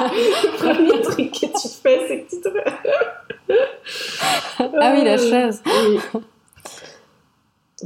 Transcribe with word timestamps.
le 0.00 0.56
premier 0.58 1.00
truc 1.02 1.30
que 1.32 1.46
tu 1.46 1.68
fais, 1.82 2.06
c'est 2.06 2.22
que 2.22 2.30
tu 2.30 2.40
te... 2.40 2.48
ah 4.58 4.92
oui, 4.94 5.04
la 5.04 5.16
chaise. 5.18 5.62
Oui. 5.66 5.98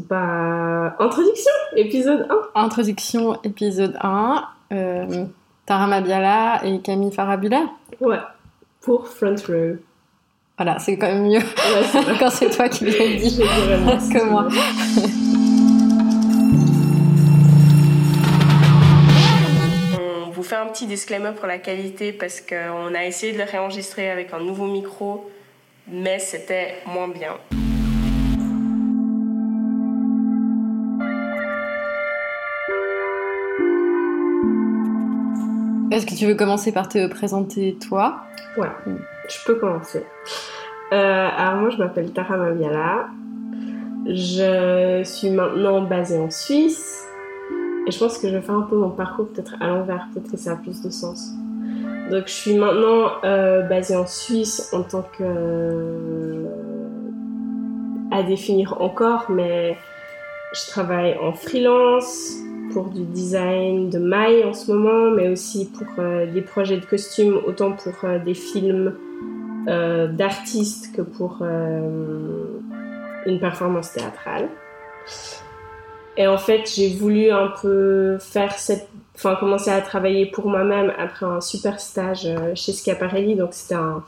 Bah, 0.08 0.96
introduction, 0.98 1.52
épisode 1.76 2.26
1. 2.54 2.60
Introduction, 2.62 3.38
épisode 3.44 3.96
1. 4.00 4.44
Euh, 4.72 5.26
Tara 5.66 5.86
Mabiala 5.86 6.64
et 6.64 6.80
Camille 6.80 7.12
Farabula. 7.12 7.66
Ouais, 8.00 8.18
pour 8.80 9.06
Front 9.06 9.36
Row. 9.48 9.76
Voilà, 10.56 10.78
c'est 10.78 10.96
quand 10.96 11.08
même 11.08 11.24
mieux 11.24 11.38
Ouais, 11.38 12.16
quand 12.18 12.30
c'est 12.30 12.50
toi 12.50 12.68
qui 12.68 12.84
l'as 12.84 13.16
dit 13.16 13.38
que 14.12 14.24
moi. 14.24 14.48
Petit 20.72 20.86
disclaimer 20.86 21.32
pour 21.36 21.46
la 21.46 21.58
qualité 21.58 22.12
parce 22.12 22.40
qu'on 22.40 22.94
a 22.94 23.04
essayé 23.04 23.34
de 23.34 23.38
le 23.38 23.44
réenregistrer 23.44 24.10
avec 24.10 24.32
un 24.32 24.40
nouveau 24.40 24.66
micro, 24.66 25.30
mais 25.86 26.18
c'était 26.18 26.76
moins 26.86 27.08
bien. 27.08 27.36
Est-ce 35.90 36.06
que 36.06 36.14
tu 36.14 36.24
veux 36.24 36.34
commencer 36.34 36.72
par 36.72 36.88
te 36.88 37.06
présenter 37.06 37.76
toi? 37.76 38.22
Ouais, 38.56 38.68
je 39.28 39.44
peux 39.44 39.56
commencer. 39.56 40.02
Euh, 40.94 41.28
alors 41.36 41.60
moi, 41.60 41.68
je 41.68 41.76
m'appelle 41.76 42.12
Tara 42.14 42.38
Mabiala. 42.38 43.08
Je 44.06 45.02
suis 45.04 45.28
maintenant 45.28 45.82
basée 45.82 46.18
en 46.18 46.30
Suisse. 46.30 47.01
Je 47.92 47.98
pense 47.98 48.16
que 48.16 48.26
je 48.26 48.34
vais 48.34 48.40
faire 48.40 48.54
un 48.54 48.62
peu 48.62 48.76
mon 48.76 48.88
parcours 48.88 49.28
peut-être 49.28 49.54
à 49.60 49.68
l'envers, 49.68 50.08
peut-être 50.12 50.30
que 50.30 50.38
ça 50.38 50.52
a 50.52 50.56
plus 50.56 50.80
de 50.80 50.88
sens. 50.88 51.30
Donc 52.10 52.24
je 52.26 52.32
suis 52.32 52.54
maintenant 52.54 53.10
euh, 53.22 53.62
basée 53.62 53.96
en 53.96 54.06
Suisse 54.06 54.70
en 54.72 54.82
tant 54.82 55.02
que... 55.02 55.22
euh, 55.22 56.46
à 58.10 58.22
définir 58.22 58.80
encore, 58.80 59.26
mais 59.28 59.76
je 60.54 60.70
travaille 60.70 61.16
en 61.18 61.32
freelance 61.32 62.32
pour 62.72 62.88
du 62.88 63.04
design 63.04 63.90
de 63.90 63.98
mailles 63.98 64.44
en 64.44 64.54
ce 64.54 64.72
moment, 64.72 65.10
mais 65.10 65.28
aussi 65.28 65.70
pour 65.70 65.86
euh, 65.98 66.26
des 66.32 66.42
projets 66.42 66.78
de 66.78 66.86
costumes, 66.86 67.38
autant 67.46 67.72
pour 67.72 68.08
des 68.24 68.34
films 68.34 68.94
d'artistes 69.66 70.90
que 70.96 71.02
pour 71.02 71.42
une 73.26 73.38
performance 73.38 73.92
théâtrale. 73.92 74.48
Et 76.16 76.26
en 76.26 76.38
fait, 76.38 76.70
j'ai 76.74 76.94
voulu 76.94 77.30
un 77.30 77.52
peu 77.60 78.18
faire 78.18 78.52
cette, 78.58 78.88
enfin 79.14 79.34
commencer 79.36 79.70
à 79.70 79.80
travailler 79.80 80.26
pour 80.26 80.46
moi-même 80.46 80.92
après 80.98 81.26
un 81.26 81.40
super 81.40 81.80
stage 81.80 82.26
euh, 82.26 82.54
chez 82.54 82.72
Schiaparelli. 82.72 83.34
Donc 83.34 83.54
c'était 83.54 83.76
un, 83.76 84.04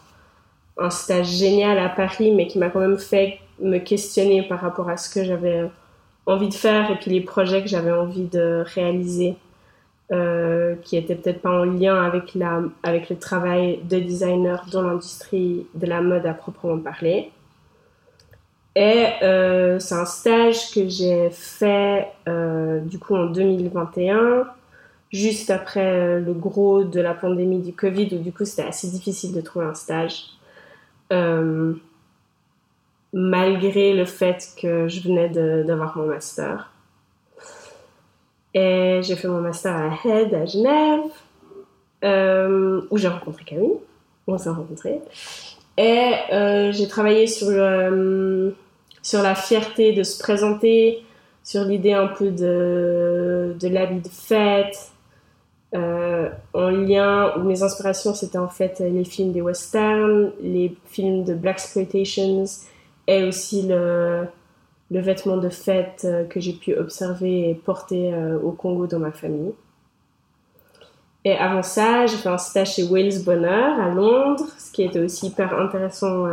un 0.77 0.91
stage 0.91 1.29
génial 1.29 1.79
à 1.79 1.89
Paris, 1.89 2.33
mais 2.33 2.47
qui 2.47 2.59
m'a 2.59 2.69
quand 2.71 2.81
même 2.81 2.99
fait 2.99 3.39
me 3.61 3.79
questionner 3.79 4.43
par 4.43 4.61
rapport 4.61 4.89
à 4.89 4.97
ce 4.97 5.09
que 5.09 5.25
j'avais 5.25 5.71
envie 6.27 6.49
de 6.49 6.55
faire 6.55 6.91
et 6.91 6.97
puis 6.97 7.11
les 7.11 7.21
projets 7.21 7.63
que 7.63 7.69
j'avais 7.69 7.93
envie 7.93 8.25
de 8.25 8.65
réaliser, 8.75 9.37
euh, 10.13 10.75
qui 10.83 10.97
étaient 10.97 11.15
peut-être 11.15 11.43
pas 11.43 11.51
en 11.51 11.65
lien 11.65 12.03
avec 12.03 12.35
la, 12.35 12.63
avec 12.83 13.11
le 13.11 13.17
travail 13.17 13.81
de 13.85 13.99
designer 13.99 14.67
dans 14.71 14.83
l'industrie 14.83 15.67
de 15.75 15.87
la 15.87 16.01
mode 16.01 16.27
à 16.27 16.35
proprement 16.35 16.79
parler. 16.79 17.31
Et 18.77 19.07
euh, 19.23 19.79
c'est 19.79 19.95
un 19.95 20.05
stage 20.05 20.73
que 20.73 20.89
j'ai 20.89 21.31
fait 21.31 22.09
euh, 22.27 22.81
du 22.81 22.99
coup 22.99 23.15
en 23.15 23.27
2021, 23.27 24.49
juste 25.13 25.51
après 25.51 25.87
euh, 25.87 26.19
le 26.19 26.33
gros 26.33 26.83
de 26.83 27.01
la 27.01 27.15
pandémie 27.15 27.61
du 27.61 27.73
Covid, 27.73 28.17
où 28.17 28.19
du 28.19 28.33
coup 28.33 28.45
c'était 28.45 28.67
assez 28.67 28.89
difficile 28.89 29.33
de 29.33 29.41
trouver 29.41 29.67
un 29.67 29.75
stage. 29.75 30.31
Malgré 33.17 33.95
le 33.95 34.05
fait 34.07 34.49
que 34.61 34.89
je 34.89 35.01
venais 35.01 35.29
d'avoir 35.29 35.97
mon 35.97 36.07
master. 36.07 36.73
Et 38.53 39.01
j'ai 39.03 39.15
fait 39.15 39.29
mon 39.29 39.41
master 39.41 39.73
à 39.77 39.97
Head 40.05 40.35
à 40.35 40.45
Genève, 40.47 41.13
où 42.91 42.99
j'ai 42.99 43.07
rencontré 43.07 43.45
Camille. 43.45 43.79
On 44.27 44.37
s'est 44.37 44.51
rencontrés. 44.51 45.01
Et 45.79 46.73
j'ai 46.73 46.89
travaillé 46.89 47.29
sur, 47.29 47.53
sur 49.05 49.23
la 49.23 49.37
fierté 49.37 49.93
de 49.93 50.03
se 50.03 50.19
présenter, 50.19 51.05
sur 51.45 51.63
l'idée 51.65 51.93
un 51.93 52.09
peu 52.09 52.31
de, 52.31 53.55
de 53.61 53.69
l'habit 53.69 54.01
de 54.01 54.09
fête, 54.09 54.91
euh, 55.75 56.31
en 56.55 56.71
lien 56.71 57.37
où 57.37 57.43
mes 57.43 57.63
inspirations 57.63 58.15
c'était 58.15 58.39
en 58.39 58.49
fait 58.49 58.79
les 58.81 59.05
films 59.05 59.33
des 59.33 59.43
westerns, 59.43 60.33
les 60.41 60.75
films 60.87 61.25
de 61.25 61.35
black 61.35 61.57
exploitations 61.57 62.45
et 63.07 63.25
aussi 63.25 63.63
le, 63.63 64.25
le 64.91 65.01
vêtement 65.01 65.37
de 65.37 65.51
fête 65.51 66.03
euh, 66.05 66.25
que 66.25 66.41
j'ai 66.41 66.53
pu 66.55 66.75
observer 66.75 67.51
et 67.51 67.55
porter 67.55 68.15
euh, 68.15 68.39
au 68.39 68.53
Congo 68.53 68.87
dans 68.87 69.01
ma 69.01 69.13
famille. 69.13 69.53
Et 71.27 71.37
avant 71.37 71.63
ça, 71.63 72.07
j'ai 72.07 72.17
fait 72.17 72.29
un 72.29 72.39
stage 72.39 72.75
chez 72.75 72.85
Wales 72.85 73.23
Bonheur 73.25 73.79
à 73.81 73.89
Londres, 73.89 74.47
ce 74.59 74.73
qui 74.73 74.83
était 74.83 75.01
aussi 75.01 75.27
hyper 75.27 75.59
intéressant 75.59 76.27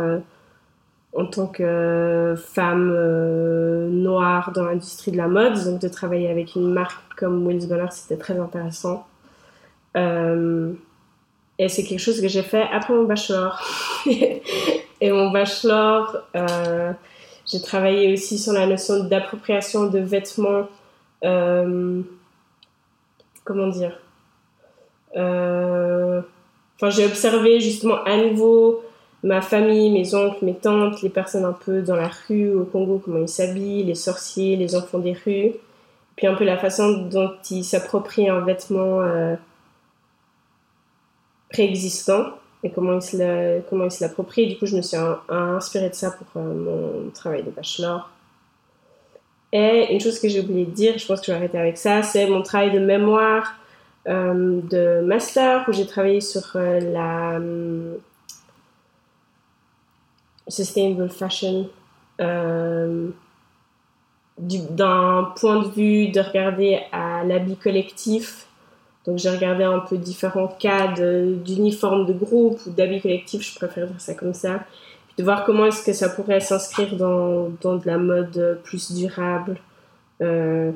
en 1.14 1.26
tant 1.26 1.46
que 1.46 2.34
femme 2.36 2.90
euh, 2.94 3.88
noire 3.90 4.52
dans 4.52 4.64
l'industrie 4.64 5.12
de 5.12 5.16
la 5.16 5.28
mode. 5.28 5.62
Donc 5.64 5.80
de 5.80 5.88
travailler 5.88 6.30
avec 6.30 6.54
une 6.54 6.72
marque 6.72 7.14
comme 7.16 7.46
Wales 7.46 7.66
Bonheur, 7.66 7.92
c'était 7.92 8.16
très 8.16 8.38
intéressant. 8.38 9.06
Euh, 9.96 10.72
et 11.58 11.68
c'est 11.68 11.84
quelque 11.84 12.00
chose 12.00 12.20
que 12.20 12.28
j'ai 12.28 12.42
fait 12.42 12.64
après 12.72 12.94
mon 12.94 13.04
bachelor. 13.04 13.60
et 14.06 15.12
mon 15.12 15.30
bachelor, 15.30 16.16
euh, 16.34 16.92
j'ai 17.46 17.60
travaillé 17.60 18.12
aussi 18.12 18.38
sur 18.38 18.52
la 18.52 18.66
notion 18.66 19.04
d'appropriation 19.04 19.86
de 19.86 19.98
vêtements. 19.98 20.66
euh, 21.24 22.02
comment 23.44 23.68
dire 23.68 23.98
Euh, 25.16 26.22
Enfin, 26.82 26.90
j'ai 26.90 27.04
observé 27.06 27.60
justement 27.60 28.02
à 28.02 28.16
nouveau 28.16 28.82
ma 29.22 29.40
famille, 29.40 29.90
mes 29.90 30.14
oncles, 30.14 30.44
mes 30.44 30.54
tantes, 30.54 31.02
les 31.02 31.08
personnes 31.08 31.44
un 31.44 31.52
peu 31.52 31.82
dans 31.82 31.96
la 31.96 32.10
rue 32.28 32.52
au 32.52 32.64
Congo, 32.64 33.00
comment 33.04 33.20
ils 33.20 33.28
s'habillent, 33.28 33.84
les 33.84 33.94
sorciers, 33.94 34.56
les 34.56 34.74
enfants 34.74 34.98
des 34.98 35.12
rues. 35.12 35.52
Puis 36.16 36.26
un 36.26 36.34
peu 36.34 36.44
la 36.44 36.58
façon 36.58 37.06
dont 37.08 37.32
ils 37.50 37.64
s'approprient 37.64 38.28
un 38.28 38.40
vêtement 38.40 39.00
euh, 39.00 39.34
préexistant 41.50 42.24
et 42.64 42.70
comment 42.70 42.94
ils 42.98 43.02
se 43.02 44.02
l'approprient. 44.02 44.48
Du 44.48 44.58
coup, 44.58 44.66
je 44.66 44.76
me 44.76 44.82
suis 44.82 44.96
in- 44.96 45.20
inspirée 45.28 45.88
de 45.88 45.94
ça 45.94 46.10
pour 46.10 46.26
euh, 46.42 46.54
mon 46.54 47.10
travail 47.10 47.42
de 47.42 47.50
bachelor. 47.50 48.10
Et 49.52 49.92
une 49.92 50.00
chose 50.00 50.18
que 50.18 50.28
j'ai 50.28 50.40
oublié 50.40 50.64
de 50.64 50.70
dire, 50.70 50.98
je 50.98 51.06
pense 51.06 51.20
que 51.20 51.26
je 51.26 51.32
vais 51.32 51.36
arrêter 51.36 51.58
avec 51.58 51.76
ça, 51.76 52.02
c'est 52.02 52.26
mon 52.26 52.42
travail 52.42 52.72
de 52.72 52.78
mémoire 52.78 53.54
euh, 54.08 54.60
de 54.62 55.00
master 55.02 55.64
où 55.68 55.72
j'ai 55.72 55.86
travaillé 55.86 56.20
sur 56.20 56.42
la 56.54 57.36
hum, 57.36 57.96
sustainable 60.48 61.08
fashion 61.08 61.68
euh, 62.20 63.10
du- 64.38 64.66
d'un 64.70 65.32
point 65.38 65.62
de 65.62 65.68
vue 65.68 66.08
de 66.08 66.20
regarder 66.20 66.80
à 66.92 67.24
l'habit 67.24 67.56
collectif. 67.56 68.46
Donc 69.04 69.18
j'ai 69.18 69.30
regardé 69.30 69.64
un 69.64 69.80
peu 69.80 69.96
différents 69.98 70.48
cas 70.48 70.88
d'uniformes 70.88 72.06
de 72.06 72.12
groupe 72.12 72.60
ou 72.66 72.70
d'habits 72.70 73.00
collectifs, 73.00 73.42
je 73.42 73.54
préfère 73.56 73.86
dire 73.88 74.00
ça 74.00 74.14
comme 74.14 74.34
ça. 74.34 74.60
Puis 75.08 75.16
de 75.18 75.24
voir 75.24 75.44
comment 75.44 75.66
est-ce 75.66 75.84
que 75.84 75.92
ça 75.92 76.08
pourrait 76.08 76.40
s'inscrire 76.40 76.96
dans, 76.96 77.50
dans 77.60 77.76
de 77.76 77.86
la 77.86 77.98
mode 77.98 78.60
plus 78.64 78.92
durable 78.92 79.58
euh, 80.20 80.70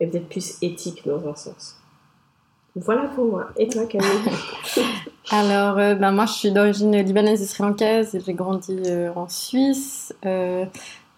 et 0.00 0.06
peut-être 0.06 0.28
plus 0.28 0.56
éthique 0.62 1.06
dans 1.06 1.28
un 1.28 1.34
sens. 1.34 1.79
Voilà 2.76 3.02
pour 3.14 3.24
moi. 3.26 3.48
Et 3.56 3.68
toi 3.68 3.84
Camille 3.86 4.08
Alors, 5.30 5.78
euh, 5.78 5.94
ben, 5.94 6.12
moi, 6.12 6.26
je 6.26 6.32
suis 6.32 6.50
d'origine 6.50 6.96
libanaise 6.96 7.42
et 7.42 7.46
sri-lankaise 7.46 8.14
et 8.14 8.20
j'ai 8.20 8.34
grandi 8.34 8.80
euh, 8.86 9.10
en 9.14 9.28
Suisse. 9.28 10.14
Euh, 10.26 10.64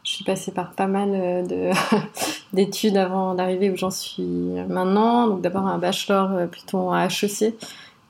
je 0.03 0.11
suis 0.11 0.25
passée 0.25 0.53
par 0.53 0.73
pas 0.73 0.87
mal 0.87 1.11
euh, 1.13 1.43
de 1.43 1.71
d'études 2.53 2.97
avant 2.97 3.35
d'arriver 3.35 3.71
où 3.71 3.77
j'en 3.77 3.91
suis 3.91 4.23
maintenant. 4.69 5.29
Donc, 5.29 5.41
d'abord 5.41 5.67
un 5.67 5.79
bachelor 5.79 6.33
euh, 6.33 6.47
plutôt 6.47 6.91
à 6.91 7.07
HEC 7.07 7.55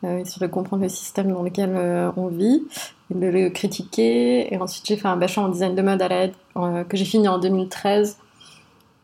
euh, 0.05 0.25
sur 0.25 0.41
de 0.41 0.49
comprendre 0.49 0.83
le 0.83 0.89
système 0.89 1.31
dans 1.31 1.43
lequel 1.43 1.75
euh, 1.77 2.11
on 2.17 2.27
vit 2.27 2.65
et 3.11 3.15
de 3.15 3.27
le 3.27 3.51
critiquer. 3.51 4.53
Et 4.53 4.59
ensuite, 4.59 4.85
j'ai 4.87 4.97
fait 4.97 5.07
un 5.07 5.17
bachelor 5.17 5.47
en 5.47 5.49
design 5.49 5.77
de 5.77 5.83
mode 5.83 6.03
à 6.03 6.09
la 6.09 6.27
euh, 6.57 6.83
que 6.85 6.97
j'ai 6.97 7.05
fini 7.05 7.29
en 7.29 7.39
2013. 7.39 8.19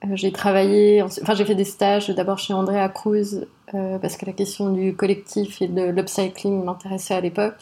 Euh, 0.05 0.09
j'ai 0.15 0.33
travaillé, 0.33 1.03
enfin 1.03 1.35
j'ai 1.35 1.45
fait 1.45 1.55
des 1.55 1.65
stages 1.65 2.09
d'abord 2.11 2.39
chez 2.39 2.55
Andrea 2.55 2.89
Cruz 2.89 3.47
euh, 3.75 3.99
parce 3.99 4.17
que 4.17 4.27
la 4.27 4.33
question 4.33 4.73
du 4.73 4.95
collectif 4.95 5.61
et 5.61 5.69
de 5.69 5.91
l'upcycling 5.91 6.65
m'intéressait 6.65 7.15
à 7.15 7.21
l'époque. 7.21 7.57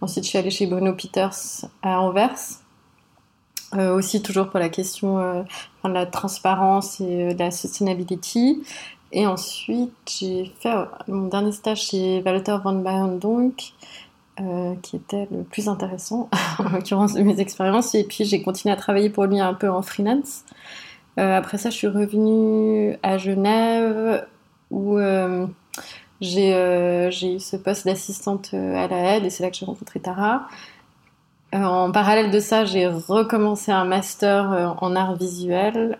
Ensuite, 0.00 0.24
je 0.24 0.28
suis 0.30 0.38
allée 0.38 0.50
chez 0.50 0.66
Bruno 0.66 0.92
Peters 0.94 1.66
à 1.82 2.00
Anvers. 2.00 2.38
Euh, 3.74 3.96
aussi 3.96 4.20
toujours 4.20 4.50
pour 4.50 4.60
la 4.60 4.68
question 4.68 5.44
de 5.84 5.88
la 5.88 6.06
transparence 6.06 7.00
et 7.00 7.34
de 7.34 7.38
la 7.38 7.50
sustainability. 7.50 8.62
Et 9.12 9.26
ensuite, 9.26 9.92
j'ai 10.18 10.50
fait 10.60 10.74
mon 11.06 11.28
dernier 11.28 11.52
stage 11.52 11.82
chez 11.82 12.22
Walter 12.24 12.56
von 12.64 12.80
Bayern-Donk, 12.80 13.74
euh, 14.40 14.74
qui 14.80 14.96
était 14.96 15.28
le 15.30 15.42
plus 15.42 15.68
intéressant, 15.68 16.30
en 16.58 16.70
l'occurrence 16.70 17.12
de 17.12 17.22
mes 17.22 17.38
expériences. 17.38 17.94
Et 17.94 18.04
puis, 18.04 18.24
j'ai 18.24 18.40
continué 18.40 18.72
à 18.72 18.76
travailler 18.76 19.10
pour 19.10 19.24
lui 19.24 19.38
un 19.38 19.52
peu 19.52 19.68
en 19.68 19.82
freelance. 19.82 20.44
Euh, 21.18 21.36
après 21.36 21.58
ça, 21.58 21.70
je 21.70 21.76
suis 21.76 21.86
revenue 21.86 22.96
à 23.02 23.18
Genève, 23.18 24.26
où 24.70 24.98
euh, 24.98 25.46
j'ai 26.20 27.34
eu 27.34 27.40
ce 27.40 27.56
poste 27.56 27.86
d'assistante 27.86 28.54
à 28.54 28.86
la 28.88 29.16
aide, 29.16 29.24
et 29.24 29.30
c'est 29.30 29.42
là 29.42 29.50
que 29.50 29.56
j'ai 29.56 29.66
rencontré 29.66 30.00
Tara. 30.00 30.48
en 31.52 31.92
parallèle 31.92 32.30
de 32.30 32.40
ça, 32.40 32.64
j'ai 32.64 32.86
recommencé 32.86 33.72
un 33.72 33.84
master 33.84 34.76
en 34.80 34.96
art 34.96 35.16
visuel 35.16 35.98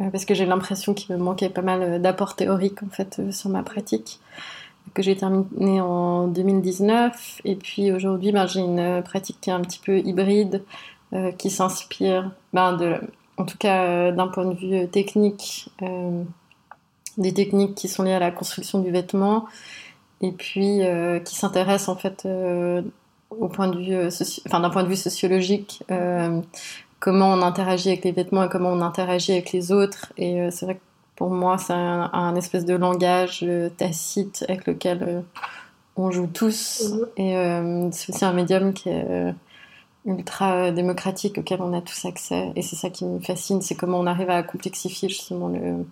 euh, 0.00 0.10
parce 0.10 0.24
que 0.24 0.34
j'ai 0.34 0.46
l'impression 0.46 0.94
qu'il 0.94 1.14
me 1.16 1.20
manquait 1.20 1.48
pas 1.48 1.62
mal 1.62 1.82
euh, 1.82 1.98
d'apports 1.98 2.36
théoriques 2.36 2.82
en 2.82 2.90
fait 2.90 3.18
euh, 3.18 3.32
sur 3.32 3.50
ma 3.50 3.62
pratique 3.62 4.20
que 4.94 5.02
j'ai 5.02 5.16
terminé 5.16 5.80
en 5.80 6.26
2019 6.28 7.42
et 7.44 7.56
puis 7.56 7.92
aujourd'hui 7.92 8.32
ben, 8.32 8.46
j'ai 8.46 8.60
une 8.60 9.02
pratique 9.04 9.40
qui 9.40 9.50
est 9.50 9.52
un 9.52 9.60
petit 9.60 9.78
peu 9.78 9.98
hybride 9.98 10.64
qui 11.38 11.50
s'inspire 11.50 12.30
ben, 12.52 12.72
de 12.72 12.96
en 13.40 13.44
tout 13.44 13.58
cas 13.58 14.12
d'un 14.12 14.28
point 14.28 14.44
de 14.44 14.54
vue 14.54 14.88
technique 14.88 15.70
des 17.18 17.34
techniques 17.34 17.74
qui 17.74 17.88
sont 17.88 18.02
liées 18.02 18.12
à 18.12 18.18
la 18.18 18.30
construction 18.30 18.80
du 18.80 18.90
vêtement 18.90 19.46
et 20.20 20.32
puis 20.32 20.80
qui 21.24 21.34
s'intéresse 21.34 21.88
en 21.88 21.96
fait 21.96 22.28
au 23.30 23.48
point 23.48 23.68
de 23.68 23.78
vue 23.78 24.08
enfin 24.46 24.60
d'un 24.60 24.70
point 24.70 24.82
de 24.84 24.88
vue 24.88 24.96
sociologique 24.96 25.82
comment 27.00 27.32
on 27.32 27.42
interagit 27.42 27.88
avec 27.88 28.04
les 28.04 28.12
vêtements 28.12 28.44
et 28.44 28.48
comment 28.48 28.70
on 28.70 28.82
interagit 28.82 29.32
avec 29.32 29.52
les 29.52 29.72
autres. 29.72 30.12
Et 30.16 30.40
euh, 30.40 30.50
c'est 30.52 30.66
vrai 30.66 30.74
que 30.76 30.80
pour 31.16 31.30
moi, 31.30 31.58
c'est 31.58 31.72
un, 31.72 32.36
espèce 32.36 32.64
de 32.64 32.74
langage 32.74 33.40
euh, 33.42 33.68
tacite 33.70 34.44
avec 34.48 34.66
lequel 34.66 35.02
euh, 35.02 35.20
on 35.96 36.10
joue 36.10 36.28
tous. 36.28 36.92
Mhm. 36.92 37.06
Et 37.16 37.90
c'est 37.92 38.14
aussi 38.14 38.24
un 38.24 38.32
médium 38.32 38.72
qui 38.72 38.90
est 38.90 39.34
ultra 40.06 40.70
démocratique 40.70 41.38
auquel 41.38 41.60
on 41.60 41.72
a 41.72 41.80
tous 41.80 42.04
accès. 42.04 42.52
Et 42.56 42.62
c'est 42.62 42.76
ça 42.76 42.90
qui 42.90 43.04
me 43.04 43.20
fascine, 43.20 43.60
c'est 43.62 43.74
comment 43.74 43.98
on 43.98 44.06
arrive 44.06 44.30
à 44.30 44.42
complexifier 44.42 45.08
justement 45.08 45.48
le, 45.48 45.84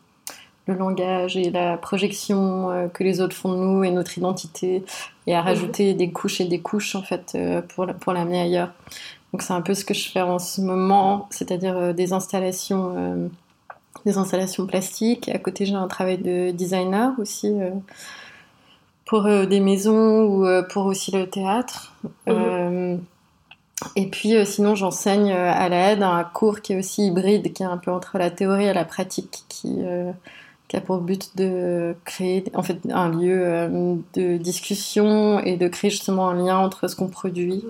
le 0.67 0.75
langage 0.75 1.37
et 1.37 1.51
la 1.51 1.77
projection 1.77 2.91
que 2.95 3.05
les 3.05 3.21
autres 3.21 3.37
font 3.37 3.53
de 3.53 3.59
nous 3.59 3.85
et 3.85 3.91
notre 3.91 4.17
identité 4.17 4.83
et 5.27 5.35
à 5.35 5.41
mhm. 5.43 5.47
rajouter 5.47 5.95
des 5.95 6.11
couches 6.11 6.41
et 6.41 6.47
des 6.47 6.61
couches 6.61 6.95
en 6.95 7.03
fait 7.03 7.37
pour, 7.69 7.87
pour 8.01 8.13
l'amener 8.13 8.41
ailleurs. 8.41 8.73
Donc 9.33 9.43
c'est 9.43 9.53
un 9.53 9.61
peu 9.61 9.75
ce 9.75 9.85
que 9.85 9.95
je 9.95 10.09
fais 10.09 10.23
en 10.23 10.39
ce 10.39 10.61
moment, 10.61 11.27
c'est-à-dire 11.31 11.77
euh, 11.77 11.93
des 11.93 12.13
installations, 12.13 12.95
euh, 12.97 13.29
des 14.07 14.17
installations 14.17 14.67
plastiques. 14.67 15.29
À 15.29 15.39
côté, 15.39 15.67
j'ai 15.67 15.75
un 15.75 15.89
travail 15.89 16.19
de 16.19 16.51
designer 16.51 17.13
aussi 17.19 17.49
euh, 17.49 17.71
pour 19.05 19.25
des 19.25 19.61
maisons 19.61 20.25
ou 20.25 20.47
pour 20.69 20.85
aussi 20.85 21.11
le 21.13 21.29
théâtre. 21.29 21.95
Mhm. 22.27 23.01
Et 23.97 24.09
puis 24.09 24.35
sinon, 24.45 24.75
j'enseigne 24.75 25.33
à 25.33 25.69
la 25.69 25.93
aide 25.93 26.03
un 26.03 26.25
cours 26.25 26.61
qui 26.61 26.73
est 26.73 26.79
aussi 26.79 27.07
hybride, 27.07 27.53
qui 27.53 27.63
est 27.63 27.67
un 27.67 27.77
peu 27.77 27.93
entre 27.93 28.19
la 28.19 28.31
théorie 28.31 28.67
et 28.67 28.73
la 28.73 28.85
pratique, 28.85 29.45
qui 29.49 29.79
qui 30.67 30.77
a 30.77 30.83
pour 30.83 30.99
but 30.99 31.35
de 31.37 31.95
créer 32.05 32.45
en 32.53 32.63
fait 32.63 32.79
un 32.91 33.09
lieu 33.09 33.71
de 34.15 34.37
discussion 34.37 35.41
et 35.41 35.57
de 35.57 35.67
créer 35.69 35.91
justement 35.91 36.29
un 36.29 36.35
lien 36.35 36.59
entre 36.59 36.89
ce 36.89 36.97
qu'on 36.97 37.09
produit 37.09 37.65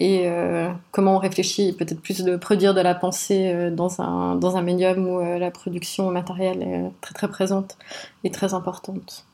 et 0.00 0.22
euh, 0.24 0.70
comment 0.92 1.16
on 1.16 1.18
réfléchit, 1.18 1.74
peut-être 1.74 2.00
plus 2.00 2.24
de 2.24 2.36
produire 2.36 2.72
de 2.72 2.80
la 2.80 2.94
pensée 2.94 3.52
euh, 3.52 3.70
dans, 3.70 4.00
un, 4.00 4.34
dans 4.34 4.56
un 4.56 4.62
médium 4.62 5.06
où 5.06 5.20
euh, 5.20 5.38
la 5.38 5.50
production 5.50 6.10
matérielle 6.10 6.62
est 6.62 6.90
très 7.02 7.12
très 7.12 7.28
présente 7.28 7.76
et 8.24 8.30
très 8.30 8.54
importante. 8.54 9.26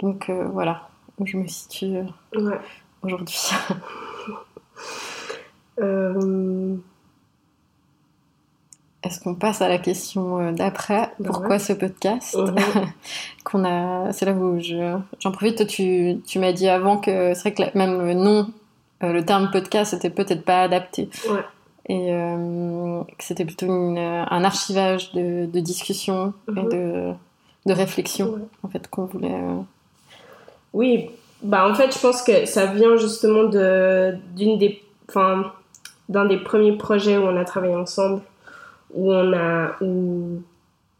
Donc 0.00 0.30
voilà, 0.52 0.90
où 1.18 1.26
je 1.26 1.38
me 1.38 1.48
situe 1.48 1.96
aujourd'hui. 3.02 3.48
Est-ce 9.02 9.20
qu'on 9.20 9.34
passe 9.34 9.62
à 9.62 9.68
la 9.68 9.78
question 9.78 10.52
d'après? 10.52 11.12
Bah 11.20 11.28
Pourquoi 11.28 11.58
ce 11.58 11.72
podcast? 11.72 12.36
Qu'on 13.44 13.64
a, 13.64 14.12
c'est 14.12 14.26
là 14.26 14.32
où 14.32 14.58
j'en 14.60 15.30
profite. 15.32 15.66
tu, 15.66 16.18
tu 16.26 16.38
m'as 16.40 16.52
dit 16.52 16.68
avant 16.68 16.96
que 16.96 17.34
c'est 17.34 17.54
vrai 17.54 17.70
que 17.72 17.78
même 17.78 18.04
le 18.04 18.14
nom 18.14 18.48
euh, 19.02 19.12
le 19.12 19.24
terme 19.24 19.50
podcast 19.50 19.92
n'était 19.92 20.10
peut-être 20.10 20.44
pas 20.44 20.62
adapté. 20.62 21.08
Et 21.88 22.12
euh, 22.12 23.02
que 23.16 23.24
c'était 23.24 23.44
plutôt 23.44 23.70
un 23.70 24.44
archivage 24.44 25.12
de, 25.12 25.46
de 25.46 25.60
discussion 25.60 26.32
et 26.48 26.62
mhm. 26.62 26.68
de, 26.68 27.12
de 27.66 27.72
réflexion 27.72 28.48
en 28.62 28.68
fait 28.68 28.88
qu'on 28.88 29.04
voulait. 29.04 29.34
Euh, 29.34 29.60
oui, 30.72 31.10
bah 31.46 31.68
en 31.68 31.74
fait 31.74 31.94
je 31.94 31.98
pense 31.98 32.22
que 32.22 32.44
ça 32.44 32.66
vient 32.66 32.96
justement 32.96 33.44
de 33.44 34.14
d'une 34.34 34.58
des, 34.58 34.82
enfin 35.08 35.52
d'un 36.08 36.24
des 36.26 36.38
premiers 36.38 36.76
projets 36.76 37.16
où 37.16 37.22
on 37.22 37.36
a 37.36 37.44
travaillé 37.44 37.74
ensemble, 37.74 38.20
où 38.94 39.12
on 39.12 39.32
a 39.32 39.76
où 39.80 40.42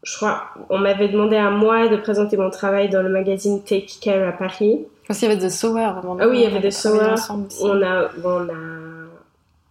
je 0.03 0.15
crois, 0.15 0.45
on 0.69 0.77
m'avait 0.77 1.09
demandé 1.09 1.35
à 1.35 1.49
moi 1.49 1.89
de 1.89 1.97
présenter 1.97 2.37
mon 2.37 2.49
travail 2.49 2.87
dans 2.89 3.01
le 3.01 3.09
magazine 3.09 3.61
Take 3.61 3.87
Care 4.01 4.25
à 4.25 4.31
Paris. 4.31 4.85
Parce 5.05 5.19
qu'il 5.19 5.27
y 5.27 5.31
avait 5.31 5.41
des 5.41 5.49
Sower. 5.49 5.91
Ah 6.19 6.27
oui, 6.29 6.37
il 6.37 6.41
y 6.43 6.45
avait 6.45 6.61
des 6.61 6.71
Sower. 6.71 7.15
On 7.61 7.81
a, 7.81 8.09
on 8.23 8.47
a, 8.47 8.53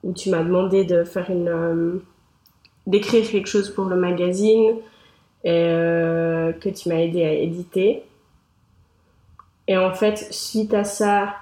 où 0.02 0.12
tu 0.12 0.28
m'as 0.30 0.42
demandé 0.42 0.84
de 0.84 1.04
faire 1.04 1.30
une, 1.30 1.48
euh, 1.48 2.02
d'écrire 2.86 3.26
quelque 3.28 3.48
chose 3.48 3.70
pour 3.70 3.86
le 3.86 3.96
magazine 3.96 4.74
et, 5.44 5.50
euh, 5.52 6.52
que 6.52 6.68
tu 6.68 6.88
m'as 6.88 6.96
aidé 6.96 7.24
à 7.24 7.32
éditer. 7.32 8.02
Et 9.68 9.76
en 9.76 9.92
fait, 9.92 10.32
suite 10.32 10.74
à 10.74 10.84
ça, 10.84 11.34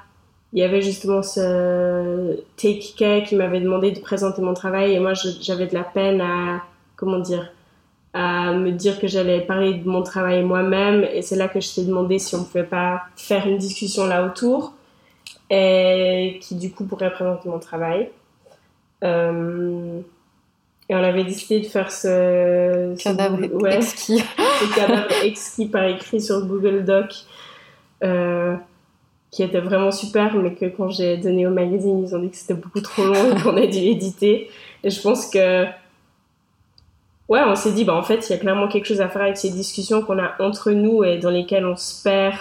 il 0.53 0.61
y 0.61 0.63
avait 0.63 0.81
justement 0.81 1.23
ce 1.23 2.39
Take 2.57 2.95
Care 2.97 3.25
qui 3.25 3.35
m'avait 3.35 3.61
demandé 3.61 3.91
de 3.91 3.99
présenter 3.99 4.41
mon 4.41 4.55
travail 4.55 4.95
et 4.95 5.01
moi 5.01 5.13
j'avais 5.15 5.67
de 5.67 5.75
la 5.75 5.83
peine 5.83 6.21
à, 6.21 6.63
comment 6.97 7.19
dire, 7.19 7.53
à 8.13 8.53
me 8.53 8.71
dire 8.71 9.01
que 9.01 9.09
j'allais 9.09 9.41
parler 9.41 9.75
de 9.75 9.89
mon 9.89 10.03
travail 10.03 10.45
moi-même 10.45 11.05
et 11.13 11.23
c'est 11.23 11.35
là 11.35 11.49
que 11.49 11.61
je 11.61 11.75
t'ai 11.75 11.85
demandé 11.85 12.21
si 12.21 12.37
on 12.37 12.45
pouvait 12.45 12.63
pas 12.63 13.03
faire 13.17 13.49
une 13.49 13.59
discussion 13.59 14.07
là 14.07 14.25
autour 14.25 14.75
et 15.51 16.39
qui 16.41 16.55
du 16.55 16.71
coup 16.71 16.85
pourrait 16.85 17.13
présenter 17.13 17.49
mon 17.49 17.59
travail. 17.59 18.11
Euh, 19.03 20.01
et 20.89 20.95
on 20.95 21.03
avait 21.03 21.25
décidé 21.25 21.61
de 21.61 21.67
faire 21.67 21.91
ce, 21.91 22.95
cadavre 23.03 23.43
exquis. 23.67 24.19
ce 24.39 24.75
cadavre 24.75 25.09
exquis 25.25 25.67
par 25.67 25.85
écrit 25.85 26.21
sur 26.21 26.47
Google 26.47 26.85
Doc. 26.85 27.13
Euh, 28.03 28.57
qui 29.31 29.43
était 29.43 29.61
vraiment 29.61 29.91
super, 29.91 30.37
mais 30.37 30.55
que 30.55 30.67
quand 30.67 30.91
j'ai 30.91 31.17
donné 31.17 31.45
au 31.45 31.51
magazine, 31.51 32.05
ils 32.05 32.15
ont 32.15 32.21
dit 32.21 32.31
que 32.31 32.37
c'était 32.37 32.55
beaucoup 32.55 32.81
trop 32.81 33.05
long 33.05 33.33
et 33.37 33.41
qu'on 33.43 33.57
a 33.57 33.67
dû 33.67 33.81
l'éditer. 33.81 34.49
Et 34.85 34.91
je 34.91 35.01
pense 35.03 35.29
que 35.29 35.65
ouais, 37.29 37.41
on 37.45 37.57
s'est 37.57 37.73
dit, 37.73 37.85
bah, 37.85 37.95
en 37.95 38.03
fait, 38.05 38.29
il 38.29 38.33
y 38.33 38.37
a 38.37 38.39
clairement 38.39 38.69
quelque 38.69 38.87
chose 38.87 39.01
à 39.01 39.09
faire 39.09 39.23
avec 39.23 39.37
ces 39.37 39.51
discussions 39.51 40.03
qu'on 40.03 40.21
a 40.21 40.41
entre 40.41 40.71
nous 40.71 41.03
et 41.03 41.19
dans 41.19 41.31
lesquelles 41.31 41.67
on 41.67 41.75
se 41.75 42.05
perd. 42.05 42.37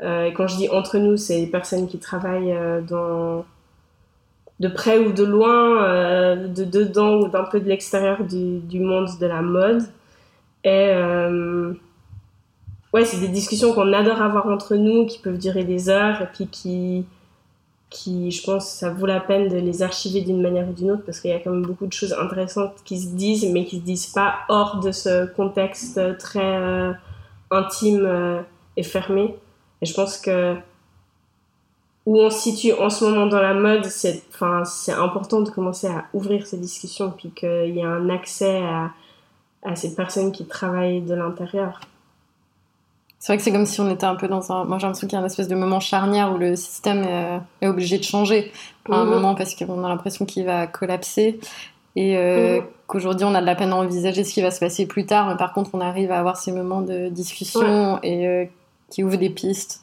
Euh, 0.00 0.24
et 0.24 0.32
quand 0.32 0.46
je 0.46 0.56
dis 0.56 0.70
entre 0.70 0.96
nous, 0.96 1.18
c'est 1.18 1.40
les 1.40 1.46
personnes 1.46 1.86
qui 1.88 1.98
travaillent 1.98 2.52
euh, 2.52 2.80
de 4.60 4.68
près 4.68 4.98
ou 4.98 5.12
de 5.12 5.24
loin, 5.24 6.36
de 6.36 6.64
dedans 6.64 7.16
ou 7.18 7.28
d'un 7.28 7.44
peu 7.44 7.60
de 7.60 7.68
l'extérieur 7.68 8.24
du, 8.24 8.80
monde 8.80 9.08
de 9.20 9.26
la 9.26 9.42
mode. 9.42 9.82
Et 10.64 10.90
ouais, 12.92 13.04
c'est 13.04 13.20
des 13.20 13.28
discussions 13.28 13.72
qu'on 13.72 13.92
adore 13.92 14.22
avoir 14.22 14.46
entre 14.46 14.76
nous, 14.76 15.06
qui 15.06 15.18
peuvent 15.18 15.38
durer 15.38 15.64
des 15.64 15.88
heures 15.88 16.22
et 16.22 16.26
puis 16.26 16.46
qui, 16.46 17.04
qui, 17.90 18.30
je 18.30 18.42
pense, 18.44 18.68
ça 18.68 18.90
vaut 18.90 19.06
la 19.06 19.20
peine 19.20 19.48
de 19.48 19.56
les 19.56 19.82
archiver 19.82 20.20
d'une 20.20 20.42
manière 20.42 20.68
ou 20.68 20.72
d'une 20.72 20.90
autre 20.90 21.04
parce 21.04 21.20
qu'il 21.20 21.30
y 21.30 21.34
a 21.34 21.40
quand 21.40 21.50
même 21.50 21.62
beaucoup 21.66 21.86
de 21.86 21.92
choses 21.92 22.12
intéressantes 22.12 22.74
qui 22.84 22.98
se 22.98 23.08
disent, 23.14 23.50
mais 23.52 23.64
qui 23.64 23.78
se 23.78 23.84
disent 23.84 24.06
pas 24.08 24.40
hors 24.48 24.80
de 24.80 24.92
ce 24.92 25.26
contexte 25.26 26.00
très 26.18 26.56
euh, 26.56 26.92
intime 27.50 28.04
euh, 28.04 28.40
et 28.76 28.82
fermé. 28.82 29.34
Et 29.80 29.86
je 29.86 29.94
pense 29.94 30.18
que 30.18 30.56
où 32.06 32.18
on 32.18 32.30
se 32.30 32.38
situe 32.40 32.72
en 32.72 32.88
ce 32.88 33.04
moment 33.04 33.26
dans 33.26 33.42
la 33.42 33.52
mode, 33.52 33.84
c'est, 33.84 34.22
enfin, 34.32 34.62
important 34.96 35.42
de 35.42 35.50
commencer 35.50 35.88
à 35.88 36.06
ouvrir 36.14 36.46
ces 36.46 36.56
discussions 36.56 37.10
puis 37.10 37.30
qu'il 37.30 37.76
y 37.76 37.82
a 37.82 37.88
un 37.88 38.08
accès 38.08 38.62
à, 38.62 38.92
à 39.62 39.76
ces 39.76 39.94
personnes 39.94 40.32
qui 40.32 40.46
travaillent 40.46 41.02
de 41.02 41.14
l'intérieur. 41.14 41.80
C'est 43.18 43.32
vrai 43.32 43.38
que 43.38 43.42
c'est 43.42 43.52
comme 43.52 43.66
si 43.66 43.80
on 43.80 43.90
était 43.90 44.06
un 44.06 44.14
peu 44.14 44.28
dans 44.28 44.52
un. 44.52 44.64
Moi, 44.64 44.78
j'ai 44.78 44.86
l'impression 44.86 45.08
qu'il 45.08 45.16
y 45.16 45.18
a 45.18 45.20
une 45.20 45.26
espèce 45.26 45.48
de 45.48 45.56
moment 45.56 45.80
charnière 45.80 46.32
où 46.32 46.38
le 46.38 46.54
système 46.54 47.04
est, 47.60 47.66
obligé 47.66 47.98
de 47.98 48.04
changer 48.04 48.52
à 48.90 48.96
un 48.96 49.04
mhm. 49.04 49.10
moment 49.10 49.34
parce 49.34 49.54
qu'on 49.54 49.84
a 49.84 49.88
l'impression 49.88 50.24
qu'il 50.24 50.44
va 50.44 50.66
collapser 50.66 51.40
et 51.96 52.16
euh, 52.16 52.58
mhm. 52.58 52.66
qu'aujourd'hui 52.86 53.24
on 53.24 53.34
a 53.34 53.40
de 53.40 53.46
la 53.46 53.56
peine 53.56 53.72
à 53.72 53.76
envisager 53.76 54.22
ce 54.22 54.32
qui 54.32 54.40
va 54.40 54.52
se 54.52 54.60
passer 54.60 54.86
plus 54.86 55.04
tard. 55.04 55.28
Mais 55.28 55.36
par 55.36 55.52
contre, 55.52 55.70
on 55.72 55.80
arrive 55.80 56.12
à 56.12 56.20
avoir 56.20 56.36
ces 56.36 56.52
moments 56.52 56.80
de 56.80 57.08
discussion 57.08 57.98
et 58.04 58.26
euh, 58.28 58.44
qui 58.88 59.02
ouvrent 59.02 59.16
des 59.16 59.30
pistes. 59.30 59.82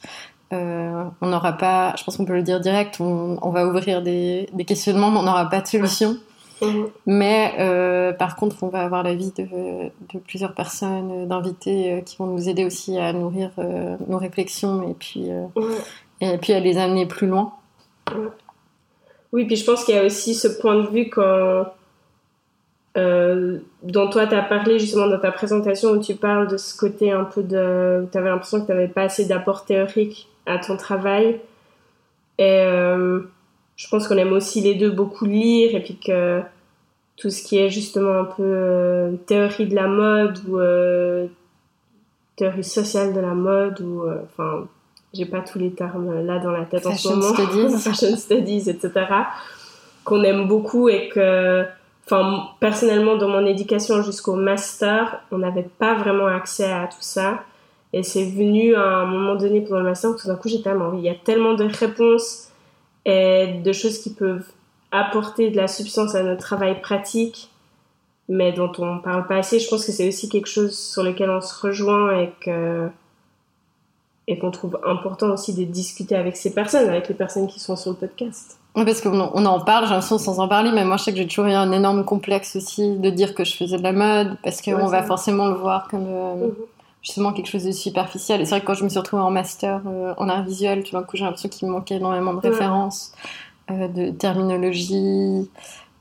Euh, 0.54 1.04
on 1.22 1.28
n'aura 1.28 1.54
pas, 1.54 1.94
je 1.98 2.04
pense 2.04 2.18
qu'on 2.18 2.26
peut 2.26 2.34
le 2.34 2.44
dire 2.44 2.62
direct, 2.62 2.98
on, 3.02 3.50
va 3.50 3.68
ouvrir 3.68 4.02
des, 4.02 4.48
des, 4.54 4.64
questionnements, 4.64 5.10
mais 5.10 5.18
on 5.18 5.24
n'aura 5.24 5.50
pas 5.50 5.60
de 5.60 5.68
solution. 5.68 6.18
Mhm. 6.62 6.88
Mais 7.06 7.54
euh, 7.60 8.14
par 8.14 8.36
contre, 8.36 8.64
on 8.64 8.70
va 8.70 8.82
avoir 8.82 9.04
l'avis 9.04 9.32
de, 9.32 9.44
de 9.44 10.20
plusieurs 10.20 10.54
personnes, 10.54 11.28
d'invités 11.28 12.04
qui 12.06 12.18
vont 12.18 12.28
nous 12.28 12.48
aider 12.48 12.66
aussi 12.66 12.98
à 12.98 13.14
nourrir 13.14 13.52
nos 14.08 14.18
réflexions 14.18 14.90
et 14.90 14.94
puis, 14.94 15.28
et 16.22 16.38
puis 16.38 16.54
à 16.54 16.60
les 16.60 16.78
amener 16.78 17.06
plus 17.06 17.28
loin. 17.28 17.54
Oui, 19.34 19.46
puis 19.46 19.58
je 19.58 19.66
pense 19.66 19.84
qu'il 19.84 19.96
y 19.96 19.98
a 19.98 20.06
aussi 20.06 20.34
ce 20.34 20.48
point 20.48 20.76
de 20.76 20.88
vue 20.88 21.10
quand, 21.10 21.66
euh, 22.98 23.60
dont 23.84 24.10
toi 24.10 24.26
tu 24.26 24.36
as 24.36 24.42
parlé 24.42 24.80
justement 24.80 25.08
dans 25.08 25.20
ta 25.20 25.32
présentation 25.32 25.90
où 25.90 26.00
tu 26.00 26.16
parles 26.16 26.48
de 26.48 26.56
ce 26.56 26.78
côté 26.78 27.12
un 27.12 27.26
peu 27.26 27.44
de. 27.44 28.08
Tu 28.12 28.18
avais 28.18 28.30
l'impression 28.30 28.62
que 28.62 28.68
tu 28.68 28.72
n'avais 28.72 28.88
pas 28.88 29.04
assez 29.04 29.26
d'apport 29.26 29.66
théorique 29.66 30.30
à 30.46 30.60
ton 30.60 30.78
travail. 30.78 31.42
Et 32.38 32.60
euh, 32.62 33.22
je 33.76 33.88
pense 33.90 34.08
qu'on 34.08 34.18
aime 34.18 34.34
aussi 34.34 34.62
les 34.62 34.76
deux 34.76 34.92
beaucoup 34.92 35.26
lire 35.26 35.76
et 35.76 35.82
puis 35.82 35.98
que 35.98 36.42
tout 37.18 37.30
ce 37.30 37.44
qui 37.44 37.58
est 37.58 37.70
justement 37.70 38.20
un 38.20 38.26
peu 38.26 38.44
euh, 38.44 39.16
théorie 39.26 39.68
de 39.68 39.76
la 39.76 39.88
mode 39.88 40.40
ou 40.48 40.60
théorie 42.36 42.64
sociale 42.64 43.14
de 43.14 43.20
la 43.20 43.34
mode 43.34 43.80
ou 43.82 44.04
enfin 44.24 44.68
j'ai 45.16 45.26
pas 45.26 45.42
tous 45.42 45.60
les 45.60 45.72
termes 45.72 46.26
là 46.26 46.40
dans 46.40 46.52
la 46.52 46.66
tête 46.66 46.86
en 46.86 46.96
ce 46.96 47.08
moment, 47.10 47.34
studies. 47.34 47.78
fashion 47.80 48.16
studies, 48.18 48.70
etc., 48.70 48.92
qu'on 50.04 50.24
aime 50.24 50.48
beaucoup 50.48 50.88
et 50.90 51.10
que, 51.10 51.66
enfin, 52.06 52.50
personnellement, 52.60 53.16
dans 53.16 53.30
mon 53.30 53.46
éducation 53.46 54.04
jusqu'au 54.04 54.36
master, 54.36 55.22
on 55.32 55.40
n'avait 55.40 55.68
pas 55.80 55.96
vraiment 55.96 56.28
accès 56.28 56.72
à 56.72 56.88
tout 56.88 57.02
ça. 57.02 57.44
Et 57.94 58.04
c'est 58.04 58.26
venu 58.26 58.76
à 58.76 58.98
un 58.98 59.06
moment 59.06 59.36
donné 59.36 59.62
pendant 59.62 59.80
le 59.80 59.86
master 59.86 60.12
où 60.12 60.16
tout 60.16 60.28
d'un 60.28 60.36
coup 60.36 60.50
tellement 60.64 60.88
envie. 60.88 61.00
Il 61.00 61.06
y 61.06 61.10
a 61.10 61.16
tellement 61.16 61.54
de 61.54 61.64
réponses 61.64 62.45
et 63.06 63.62
de 63.64 63.72
choses 63.72 64.00
qui 64.00 64.14
peuvent 64.14 64.46
apporter 64.92 65.52
de 65.52 65.58
la 65.58 65.68
substance 65.68 66.16
à 66.16 66.24
notre 66.24 66.42
travail 66.42 66.82
pratique, 66.82 67.50
mais 68.28 68.52
dont 68.52 68.72
on 68.80 69.00
parle 69.00 69.28
pas 69.28 69.38
assez. 69.38 69.60
Je 69.60 69.70
pense 69.70 69.86
que 69.86 69.92
c'est 69.92 70.08
aussi 70.08 70.30
quelque 70.30 70.48
chose 70.48 70.78
sur 70.78 71.04
lequel 71.04 71.30
on 71.30 71.42
se 71.42 71.68
rejoint 71.68 72.20
et 72.20 72.32
que 72.42 72.90
et 74.28 74.40
qu'on 74.40 74.50
trouve 74.50 74.80
important 74.84 75.30
aussi 75.30 75.54
de 75.54 75.64
discuter 75.66 76.16
avec 76.16 76.36
ces 76.36 76.52
personnes, 76.52 76.90
avec 76.90 77.08
les 77.08 77.14
personnes 77.14 77.46
qui 77.46 77.60
sont 77.60 77.76
sur 77.76 77.92
le 77.92 77.98
podcast. 77.98 78.58
Oui, 78.76 78.84
parce 78.84 79.00
qu'on 79.00 79.14
on 79.14 79.46
en 79.46 79.60
parle, 79.60 79.86
j'ai 79.86 79.92
l'impression 79.92 80.18
sans 80.18 80.40
en 80.40 80.48
parler, 80.48 80.72
mais 80.74 80.84
moi 80.84 80.98
je 80.98 81.04
sais 81.04 81.12
que 81.12 81.18
j'ai 81.18 81.28
toujours 81.28 81.46
eu 81.46 81.52
un 81.52 81.72
énorme 81.72 82.04
complexe 82.04 82.56
aussi 82.56 82.98
de 82.98 83.10
dire 83.12 83.36
que 83.36 83.44
je 83.44 83.56
faisais 83.56 83.78
de 83.78 83.84
la 83.84 83.92
mode, 83.92 84.38
parce 84.44 84.62
qu'on 84.62 84.88
va 84.88 85.04
forcément 85.04 85.48
le 85.48 85.56
voir 85.56 85.88
comme 85.88 86.08
euh, 86.08 86.48
mhm. 86.48 86.56
Justement 87.06 87.34
quelque 87.34 87.50
chose 87.50 87.64
de 87.64 87.72
superficiel. 87.72 88.42
Et 88.42 88.46
c'est 88.46 88.52
vrai 88.52 88.62
que 88.62 88.66
quand 88.66 88.74
je 88.74 88.84
me 88.84 88.90
suis 88.90 88.98
retrouvée 88.98 89.22
en 89.22 89.30
master 89.30 89.82
euh, 89.86 90.14
en 90.18 90.28
art 90.28 90.44
visuel, 90.44 90.84
tout 90.84 90.94
d'un 90.94 91.04
coup 91.04 91.16
j'ai 91.16 91.24
l'impression 91.24 91.50
qu'il 91.50 91.68
me 91.68 91.74
manquait 91.74 91.96
énormément 91.96 92.34
de 92.34 92.40
références, 92.40 93.14
euh, 93.70 93.88
de 93.88 94.10
terminologie, 94.10 95.48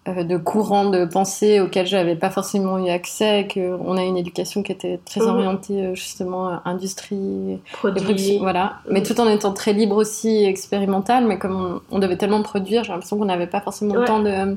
euh, 0.08 0.24
de 0.24 0.36
courants 0.38 0.88
de 0.88 1.04
pensée 1.04 1.60
auxquels 1.60 1.86
j'avais 1.86 2.16
pas 2.16 2.30
forcément 2.30 2.78
eu 2.78 2.88
accès, 2.88 3.46
qu'on 3.52 3.98
a 3.98 4.02
une 4.02 4.16
éducation 4.16 4.62
qui 4.62 4.72
était 4.72 4.98
très 5.04 5.20
orientée 5.20 5.94
justement 5.94 6.58
industrie, 6.64 7.60
produits, 7.72 8.38
voilà. 8.38 8.78
Mais 8.90 9.02
tout 9.02 9.20
en 9.20 9.28
étant 9.28 9.52
très 9.52 9.74
libre 9.74 9.96
aussi, 9.96 10.44
expérimental. 10.44 11.26
Mais 11.26 11.38
comme 11.38 11.82
on, 11.90 11.98
devait 11.98 12.16
tellement 12.16 12.42
produire, 12.42 12.82
j'ai 12.82 12.92
l'impression 12.92 13.18
qu'on 13.18 13.26
n'avait 13.26 13.46
pas 13.46 13.60
forcément 13.60 13.94
le 13.94 14.04
temps 14.06 14.20
de 14.20 14.56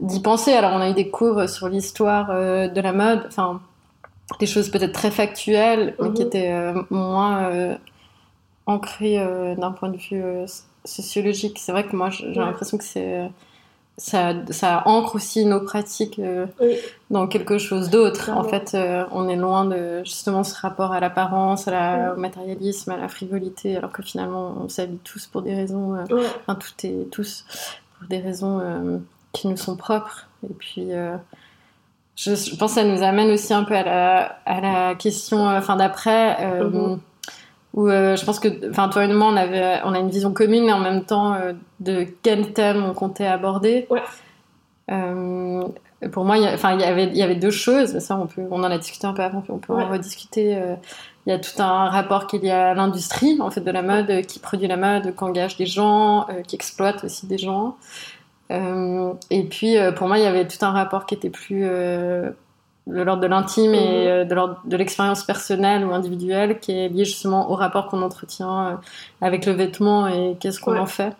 d'y 0.00 0.18
penser. 0.18 0.52
Alors 0.52 0.72
on 0.74 0.80
a 0.80 0.90
eu 0.90 0.94
des 0.94 1.08
cours 1.08 1.48
sur 1.48 1.68
l'histoire 1.68 2.26
de 2.28 2.80
la 2.80 2.92
mode, 2.92 3.22
enfin 3.28 3.60
des 4.40 4.46
choses 4.46 4.70
peut-être 4.70 4.92
très 4.92 5.10
factuelles, 5.10 5.94
mais 6.00 6.12
qui 6.12 6.22
mhm. 6.22 6.26
étaient 6.26 6.72
moins 6.90 7.78
ancrées 8.66 9.18
d'un 9.56 9.72
point 9.72 9.88
de 9.88 9.96
vue 9.96 10.22
sociologique. 10.84 11.58
C'est 11.58 11.72
vrai 11.72 11.86
que 11.86 11.94
moi 11.94 12.10
j'ai 12.10 12.34
l'impression 12.34 12.78
que 12.78 12.84
c'est 12.84 13.28
ça, 13.98 14.34
ça 14.50 14.82
ancre 14.86 15.16
aussi 15.16 15.46
nos 15.46 15.60
pratiques 15.60 16.18
euh, 16.18 16.46
dans 17.10 17.26
quelque 17.26 17.58
chose 17.58 17.88
d'autre. 17.88 18.30
En 18.30 18.44
fait, 18.44 18.74
euh, 18.74 19.04
on 19.10 19.28
est 19.28 19.36
loin 19.36 19.64
de 19.64 20.02
justement 20.04 20.44
ce 20.44 20.54
rapport 20.60 20.92
à 20.92 21.00
l'apparence, 21.00 21.66
au 21.66 22.20
matérialisme, 22.20 22.90
à 22.90 22.96
la 22.96 23.08
frivolité, 23.08 23.76
alors 23.76 23.92
que 23.92 24.02
finalement, 24.02 24.54
on 24.62 24.68
s'habille 24.68 24.98
tous 24.98 25.26
pour 25.26 25.42
des 25.42 25.54
raisons, 25.54 25.94
euh, 25.94 26.04
enfin, 26.40 26.56
tout 26.56 26.86
est 26.86 27.10
tous 27.10 27.46
pour 27.98 28.08
des 28.08 28.18
raisons 28.18 29.02
qui 29.32 29.48
nous 29.48 29.56
sont 29.56 29.76
propres. 29.76 30.28
Et 30.44 30.52
puis, 30.52 30.90
je, 32.16 32.56
pense 32.56 32.74
que 32.74 32.80
ça 32.80 32.84
nous 32.84 33.02
amène 33.02 33.30
aussi 33.30 33.54
un 33.54 33.64
peu 33.64 33.74
à 33.74 33.82
la, 33.82 34.38
à 34.46 34.60
la 34.60 34.94
question, 34.94 35.46
enfin, 35.46 35.76
d'après. 35.76 36.36
Mm-hmm 36.60 36.98
où 37.76 37.88
euh, 37.88 38.16
je 38.16 38.24
pense 38.24 38.40
que, 38.40 38.70
enfin, 38.70 38.88
toi 38.88 39.04
et 39.04 39.12
moi, 39.12 39.28
on 39.28 39.36
avait, 39.36 39.80
on 39.84 39.92
a 39.92 39.98
une 39.98 40.08
vision 40.08 40.32
commune, 40.32 40.64
mais 40.64 40.72
en 40.72 40.80
même 40.80 41.04
temps, 41.04 41.34
euh, 41.34 41.52
de 41.78 42.06
quel 42.22 42.54
thème 42.54 42.82
on 42.82 42.94
comptait 42.94 43.26
aborder. 43.26 43.86
Ouais. 43.90 44.02
Euh, 44.90 45.62
pour 46.10 46.24
moi, 46.24 46.36
enfin, 46.54 46.74
il 46.74 46.80
y 46.80 46.84
avait, 46.84 47.04
il 47.04 47.16
y 47.16 47.22
avait 47.22 47.36
deux 47.36 47.50
choses. 47.50 47.98
Ça, 47.98 48.16
on 48.16 48.26
peut, 48.26 48.42
on 48.50 48.64
en 48.64 48.70
a 48.70 48.78
discuté 48.78 49.06
un 49.06 49.12
peu 49.12 49.22
avant, 49.22 49.42
puis 49.42 49.52
on 49.52 49.58
peut 49.58 49.74
en 49.74 49.88
rediscuter. 49.88 50.58
Il 51.26 51.30
y 51.30 51.32
a 51.32 51.38
tout 51.38 51.60
un 51.60 51.88
rapport 51.88 52.26
qu'il 52.26 52.44
y 52.44 52.50
a 52.50 52.70
à 52.70 52.74
l'industrie, 52.74 53.38
en 53.40 53.50
fait, 53.50 53.60
de 53.60 53.70
la 53.70 53.82
mode, 53.82 54.22
qui 54.26 54.38
produit 54.38 54.68
la 54.68 54.76
mode, 54.76 55.14
qui 55.14 55.24
engage 55.24 55.56
des 55.56 55.66
gens, 55.66 56.26
qui 56.46 56.54
exploite 56.54 57.04
aussi 57.04 57.26
des 57.26 57.38
gens. 57.38 57.76
Et 58.50 59.44
puis, 59.44 59.76
pour 59.96 60.08
moi, 60.08 60.18
il 60.18 60.24
y 60.24 60.26
avait 60.26 60.46
tout 60.46 60.64
un 60.64 60.70
rapport 60.70 61.06
qui 61.06 61.14
était 61.14 61.30
plus 61.30 61.66
de 62.86 63.02
l'ordre 63.02 63.22
de 63.22 63.26
l'intime 63.26 63.74
et 63.74 63.78
mhm. 63.78 64.08
euh, 64.08 64.24
de 64.24 64.34
l'ordre 64.34 64.60
de 64.64 64.76
l'expérience 64.76 65.24
personnelle 65.24 65.84
ou 65.84 65.92
individuelle 65.92 66.60
qui 66.60 66.72
est 66.72 66.88
lié 66.88 67.04
justement 67.04 67.50
au 67.50 67.54
rapport 67.54 67.88
qu'on 67.88 68.02
entretient 68.02 68.66
euh, 68.66 68.74
avec 69.20 69.46
le 69.46 69.52
vêtement 69.52 70.06
et 70.06 70.36
qu'est-ce 70.38 70.60
qu'on 70.60 70.78
en 70.78 70.86
fait. 70.86 71.12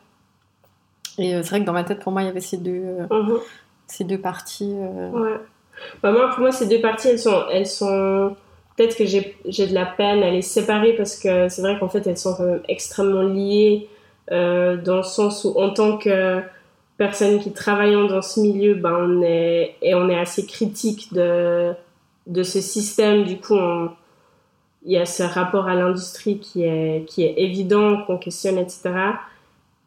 Et 1.18 1.34
euh, 1.34 1.42
c'est 1.42 1.50
vrai 1.50 1.60
que 1.60 1.64
dans 1.64 1.72
ma 1.72 1.84
tête, 1.84 2.00
pour 2.00 2.12
moi, 2.12 2.22
il 2.22 2.26
y 2.26 2.28
avait 2.28 2.40
ces 2.40 2.58
deux, 2.58 3.06
mhm. 3.10 3.38
ces 3.86 4.04
deux 4.04 4.18
parties. 4.18 4.74
Ouais. 4.74 5.40
Bah, 6.02 6.12
moi, 6.12 6.28
pour 6.30 6.40
moi, 6.40 6.52
ces 6.52 6.68
deux 6.68 6.80
parties, 6.80 7.08
elles 7.08 7.18
sont, 7.18 7.44
elles 7.50 7.66
sont... 7.66 8.36
peut-être 8.76 8.96
que 8.96 9.04
j'ai, 9.04 9.36
j'ai 9.46 9.66
de 9.66 9.74
la 9.74 9.86
peine 9.86 10.22
à 10.22 10.30
les 10.30 10.42
séparer 10.42 10.92
parce 10.92 11.16
que 11.16 11.48
c'est 11.48 11.62
vrai 11.62 11.78
qu'en 11.78 11.88
fait, 11.88 12.06
elles 12.06 12.18
sont 12.18 12.34
quand 12.34 12.44
même 12.44 12.62
extrêmement 12.68 13.22
liées 13.22 13.88
dans 14.30 14.96
le 14.96 15.02
sens 15.02 15.44
où 15.44 15.58
en 15.58 15.70
tant 15.70 15.98
que 15.98 16.42
personnes 16.96 17.38
qui 17.40 17.52
travaillent 17.52 18.08
dans 18.08 18.22
ce 18.22 18.40
milieu, 18.40 18.74
ben 18.74 18.94
on 18.94 19.22
est, 19.22 19.74
et 19.82 19.94
on 19.94 20.08
est 20.08 20.18
assez 20.18 20.46
critique 20.46 21.12
de, 21.12 21.72
de 22.26 22.42
ce 22.42 22.60
système. 22.60 23.24
Du 23.24 23.38
coup, 23.38 23.58
il 24.84 24.92
y 24.92 24.96
a 24.96 25.06
ce 25.06 25.22
rapport 25.22 25.68
à 25.68 25.74
l'industrie 25.74 26.38
qui 26.38 26.64
est, 26.64 27.04
qui 27.06 27.24
est 27.24 27.34
évident, 27.36 28.02
qu'on 28.04 28.18
questionne, 28.18 28.58
etc. 28.58 28.92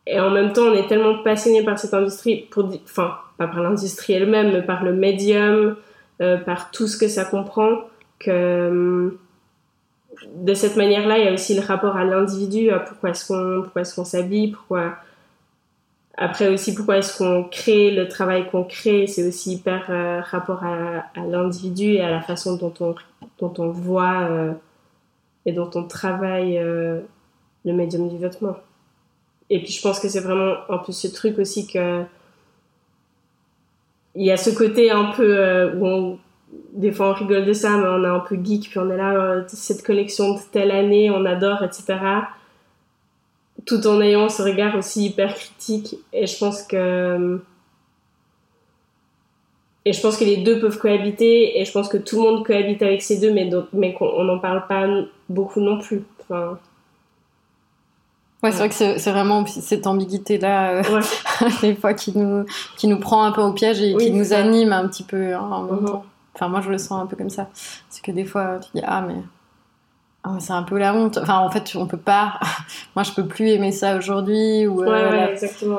Et 0.06 0.20
en 0.20 0.30
même 0.30 0.54
temps, 0.54 0.63
on 0.63 0.74
est 0.74 0.88
tellement 0.88 1.24
passionné 1.24 1.63
par 1.63 1.80
cette 1.80 1.94
industrie, 1.94 2.48
pour, 2.50 2.70
enfin, 2.84 3.16
pas 3.38 3.48
par 3.48 3.62
l'industrie 3.62 4.13
elle-même, 4.13 4.51
mais 4.51 4.62
par 4.62 4.84
le 4.84 4.94
médium, 4.94 5.75
euh, 6.22 6.38
par 6.38 6.72
tout 6.72 6.88
ce 6.88 6.98
que 6.98 7.08
ça 7.08 7.25
comprend, 7.25 7.82
que 8.20 9.18
de 10.36 10.54
cette 10.54 10.75
manière-là, 10.75 11.18
il 11.18 11.25
y 11.25 11.28
a 11.28 11.34
aussi 11.34 11.56
le 11.56 11.62
rapport 11.62 11.96
à 11.96 12.04
l'individu, 12.04 12.70
pourquoi 12.88 13.12
est-ce 13.12 13.28
qu'on 13.28 13.62
pourquoi 13.63 13.84
est-ce 13.84 13.96
qu'on 13.96 14.06
s'habille, 14.06 14.51
pourquoi 14.51 14.96
après 16.22 16.50
aussi, 16.50 16.76
pourquoi 16.76 16.98
est-ce 16.98 17.18
qu'on 17.18 17.46
crée 17.46 17.92
le 17.92 18.10
travail 18.10 18.50
qu'on 18.50 18.66
crée? 18.66 19.08
C'est 19.08 19.26
aussi 19.26 19.54
hyper 19.54 19.86
euh, 19.90 20.20
rapport 20.20 20.66
à, 20.66 21.06
l'individu 21.16 21.94
et 21.94 22.02
à 22.02 22.12
la 22.12 22.22
façon 22.22 22.58
dont 22.58 22.74
on, 22.82 22.94
dont 23.40 23.54
on 23.58 23.70
voit 23.70 24.28
euh, 24.30 24.52
et 25.46 25.54
dont 25.54 25.70
on 25.76 25.86
travaille 25.86 26.58
euh, 26.58 27.00
le 27.64 27.72
médium 27.72 28.10
du 28.10 28.18
vêtement. 28.18 28.58
Et 29.50 29.60
puis 29.60 29.72
je 29.72 29.82
pense 29.82 30.02
que 30.02 30.10
c'est 30.10 30.20
vraiment 30.20 30.56
un 30.68 30.80
peu 30.80 30.92
ce 30.92 31.08
truc 31.08 31.40
aussi 31.40 31.68
que 31.68 32.04
il 34.14 34.26
y 34.26 34.32
a 34.32 34.36
ce 34.36 34.50
côté 34.50 34.92
un 34.92 35.14
peu 35.14 35.72
où 35.78 35.88
on, 35.88 36.20
des 36.74 36.92
fois 36.92 37.12
on 37.12 37.14
rigole 37.14 37.46
de 37.46 37.54
ça, 37.54 37.78
mais 37.78 37.88
on 37.88 38.04
est 38.04 38.08
un 38.08 38.20
peu 38.20 38.38
geek, 38.44 38.70
puis 38.70 38.80
on 38.80 38.90
est 38.90 38.98
là, 38.98 39.46
cette 39.48 39.84
collection 39.84 40.34
de 40.34 40.40
telle 40.52 40.72
année, 40.72 41.10
on 41.10 41.24
adore, 41.24 41.64
etc 41.64 41.96
tout 43.70 43.86
en 43.86 44.02
ayant 44.02 44.30
ce 44.30 44.42
regard 44.42 44.76
aussi 44.76 45.06
hyper 45.06 45.36
critique. 45.36 45.96
Et 46.12 46.26
je 46.26 46.38
pense 46.38 46.64
que. 46.64 47.40
Et 49.86 49.94
je 49.94 50.02
pense 50.02 50.18
que 50.18 50.26
les 50.26 50.38
deux 50.38 50.60
peuvent 50.60 50.78
cohabiter, 50.78 51.60
et 51.60 51.66
je 51.66 51.72
pense 51.72 51.88
que 51.88 51.98
tout 51.98 52.18
le 52.18 52.22
monde 52.24 52.46
cohabite 52.46 52.82
avec 52.82 53.02
ces 53.02 53.20
deux, 53.20 53.32
mais, 53.32 53.50
mais 53.72 53.94
qu'on 53.94 54.24
n'en 54.24 54.40
parle 54.40 54.68
pas 54.68 54.86
beaucoup 55.30 55.62
non 55.62 55.80
plus. 55.80 56.04
Enfin, 56.22 56.60
Ouais, 58.42 58.52
c'est 58.54 58.60
vrai 58.60 58.70
que 58.70 58.76
c'est 58.76 59.12
vraiment 59.12 59.46
cette 59.46 59.86
ambiguïté-là, 59.86 60.76
euh, 60.76 61.02
des 61.62 61.76
fois, 61.76 61.94
qui 61.94 62.18
nous, 62.18 62.46
qui 62.78 62.88
nous 62.88 62.98
prend 62.98 63.24
un 63.24 63.34
peu 63.34 63.42
au 63.42 63.52
piège 63.52 63.82
et 63.82 63.96
qui 63.98 64.12
nous 64.12 64.32
anime 64.32 64.72
un 64.72 64.88
petit 64.88 65.04
peu 65.04 65.34
hein, 65.34 65.42
en 65.42 65.64
même 65.64 65.86
temps. 65.86 66.06
Enfin, 66.34 66.48
moi, 66.48 66.62
je 66.62 66.70
le 66.70 66.78
sens 66.78 67.04
un 67.04 67.06
peu 67.06 67.18
comme 67.18 67.30
ça. 67.30 67.50
C'est 67.90 68.02
que 68.02 68.12
des 68.12 68.24
fois, 68.24 68.60
tu 68.62 68.70
dis, 68.76 68.82
ah, 68.86 69.02
mais 69.02 69.16
c'est 70.40 70.54
un 70.54 70.64
peu 70.64 70.78
la 70.78 70.94
honte. 70.94 71.18
Enfin, 71.18 71.40
en 71.40 71.50
fait, 71.50 71.74
on 71.76 71.88
peut 71.88 71.98
pas. 71.98 72.40
Moi, 72.96 73.04
je 73.04 73.12
peux 73.12 73.26
plus 73.26 73.50
aimer 73.50 73.72
ça 73.72 73.98
aujourd'hui. 73.98 74.68
Ou, 74.68 74.82
ouais, 74.82 74.88
euh, 74.88 75.12
ouais, 75.12 75.32
exactement. 75.32 75.78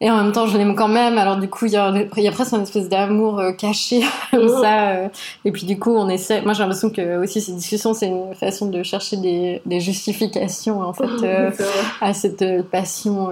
Et 0.00 0.10
en 0.10 0.22
même 0.22 0.32
temps, 0.32 0.46
je 0.46 0.58
l'aime 0.58 0.74
quand 0.74 0.88
même. 0.88 1.16
Alors, 1.18 1.36
du 1.38 1.48
coup, 1.48 1.66
il 1.66 1.72
y 1.72 1.76
a, 1.76 1.92
y 2.16 2.28
a 2.28 2.32
presque 2.32 2.52
une 2.52 2.62
espèce 2.62 2.88
d'amour 2.88 3.38
euh, 3.38 3.52
caché 3.52 4.02
comme 4.30 4.48
ça. 4.48 4.90
Euh. 4.90 5.08
Et 5.44 5.52
puis, 5.52 5.64
du 5.64 5.78
coup, 5.78 5.94
on 5.94 6.08
essaie. 6.08 6.42
Moi, 6.42 6.52
j'ai 6.52 6.60
l'impression 6.60 6.90
que 6.90 7.22
aussi 7.22 7.40
ces 7.40 7.52
discussions, 7.52 7.94
c'est 7.94 8.08
une 8.08 8.34
façon 8.34 8.66
de 8.66 8.82
chercher 8.82 9.16
des, 9.16 9.62
des 9.64 9.80
justifications 9.80 10.80
en 10.80 10.92
fait 10.92 11.52
à 12.00 12.12
cette 12.12 12.68
passion. 12.70 13.30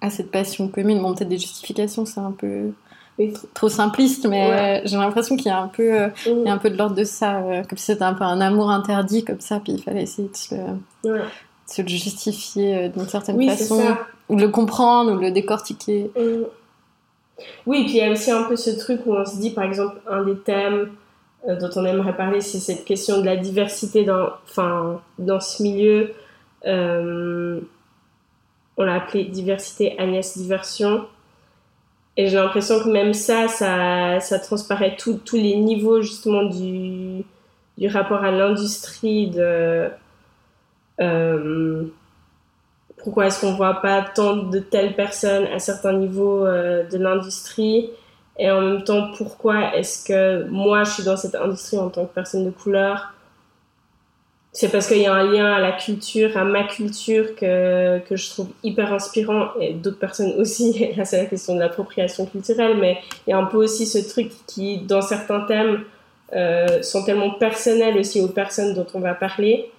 à 0.00 0.10
cette 0.10 0.30
passion 0.30 0.68
commune. 0.68 1.00
Bon, 1.00 1.14
peut-être 1.14 1.28
des 1.28 1.38
justifications, 1.38 2.06
c'est 2.06 2.20
un 2.20 2.32
peu 2.32 2.72
trop 3.54 3.68
simpliste, 3.68 4.26
mais 4.26 4.82
j'ai 4.84 4.96
l'impression 4.96 5.36
qu'il 5.36 5.46
y 5.46 5.50
a 5.50 5.58
un 5.58 5.68
peu, 5.68 5.92
euh, 5.92 6.08
il 6.26 6.42
y 6.42 6.48
a 6.48 6.52
un 6.52 6.58
peu 6.58 6.70
de 6.70 6.76
l'ordre 6.76 6.94
de 6.94 7.04
ça, 7.04 7.38
euh, 7.38 7.62
comme 7.62 7.78
si 7.78 7.86
c'était 7.86 8.02
un 8.02 8.14
peu 8.14 8.24
un 8.24 8.40
amour 8.40 8.70
interdit 8.70 9.24
comme 9.24 9.40
ça, 9.40 9.60
puis 9.60 9.72
il 9.74 9.82
fallait 9.82 10.02
essayer 10.02 10.28
de 10.28 10.36
se, 10.36 10.54
de 11.04 11.20
se 11.66 11.82
le 11.82 11.88
justifier 11.88 12.76
euh, 12.76 12.88
d'une 12.88 13.08
certaine 13.08 13.42
façon, 13.48 13.82
ou 14.28 14.36
de 14.36 14.42
le 14.42 14.48
comprendre, 14.48 15.12
ou 15.12 15.16
de 15.16 15.22
le 15.22 15.30
décortiquer. 15.30 16.10
Mm. 16.16 16.44
Oui, 17.66 17.84
puis 17.84 17.94
il 17.94 17.98
y 17.98 18.02
a 18.02 18.10
aussi 18.10 18.30
un 18.30 18.44
peu 18.44 18.56
ce 18.56 18.70
truc 18.70 19.00
où 19.06 19.14
on 19.14 19.24
se 19.24 19.36
dit, 19.36 19.50
par 19.50 19.64
exemple, 19.64 19.96
un 20.08 20.24
des 20.24 20.38
thèmes 20.38 20.90
dont 21.46 21.70
on 21.76 21.84
aimerait 21.84 22.16
parler, 22.16 22.40
c'est 22.40 22.58
cette 22.58 22.84
question 22.84 23.20
de 23.20 23.26
la 23.26 23.36
diversité 23.36 24.04
dans, 24.04 24.30
enfin, 24.48 25.00
dans 25.18 25.38
ce 25.38 25.62
milieu. 25.62 26.12
on 26.64 27.60
l'a 28.78 28.94
appelé 28.94 29.24
diversité 29.24 29.98
Agnès 29.98 30.36
Diversion 30.36 31.04
et 32.16 32.28
j'ai 32.28 32.36
l'impression 32.36 32.80
que 32.80 32.88
même 32.88 33.12
ça, 33.12 33.48
ça, 33.48 34.20
ça 34.20 34.38
transparaît 34.38 34.96
tous 34.96 35.20
les 35.34 35.56
niveaux 35.56 36.00
justement 36.00 36.44
du, 36.44 37.24
du 37.76 37.88
rapport 37.88 38.24
à 38.24 38.30
l'industrie, 38.30 39.28
de 39.28 39.90
euh, 41.00 41.84
pourquoi 42.98 43.26
est-ce 43.26 43.42
qu'on 43.42 43.54
voit 43.54 43.82
pas 43.82 44.02
tant 44.02 44.36
de 44.36 44.58
telles 44.58 44.94
personnes 44.94 45.46
à 45.46 45.58
certains 45.58 45.92
niveaux 45.92 46.46
euh, 46.46 46.88
de 46.88 46.96
l'industrie? 46.96 47.90
Et 48.38 48.50
en 48.50 48.60
même 48.60 48.84
temps 48.84 49.12
pourquoi 49.16 49.76
est-ce 49.76 50.04
que 50.06 50.44
moi 50.48 50.84
je 50.84 50.90
suis 50.92 51.04
dans 51.04 51.16
cette 51.16 51.34
industrie 51.34 51.78
en 51.78 51.90
tant 51.90 52.06
que 52.06 52.14
personne 52.14 52.44
de 52.46 52.50
couleur? 52.50 53.12
C'est 54.56 54.70
parce 54.70 54.86
qu'il 54.86 55.02
y 55.02 55.06
a 55.06 55.12
un 55.12 55.30
lien 55.30 55.52
à 55.52 55.60
la 55.60 55.72
culture, 55.72 56.34
à 56.34 56.42
ma 56.42 56.64
culture 56.64 57.34
que, 57.36 57.98
que 57.98 58.16
je 58.16 58.30
trouve 58.30 58.48
hyper 58.62 58.90
inspirant 58.90 59.48
et 59.60 59.74
d'autres 59.74 59.98
personnes 59.98 60.32
aussi. 60.38 60.92
Là, 60.96 61.04
c'est 61.04 61.18
la 61.18 61.26
question 61.26 61.56
de 61.56 61.60
l'appropriation 61.60 62.24
culturelle, 62.24 62.78
mais 62.78 62.96
il 63.26 63.30
y 63.30 63.32
a 63.34 63.36
un 63.36 63.44
peu 63.44 63.58
aussi 63.58 63.84
ce 63.84 63.98
truc 63.98 64.30
qui, 64.46 64.78
dans 64.78 65.02
certains 65.02 65.40
thèmes, 65.40 65.84
euh, 66.32 66.82
sont 66.82 67.04
tellement 67.04 67.32
personnels 67.32 67.98
aussi 67.98 68.22
aux 68.22 68.28
personnes 68.28 68.72
dont 68.72 68.86
on 68.94 69.00
va 69.00 69.12
parler, 69.12 69.70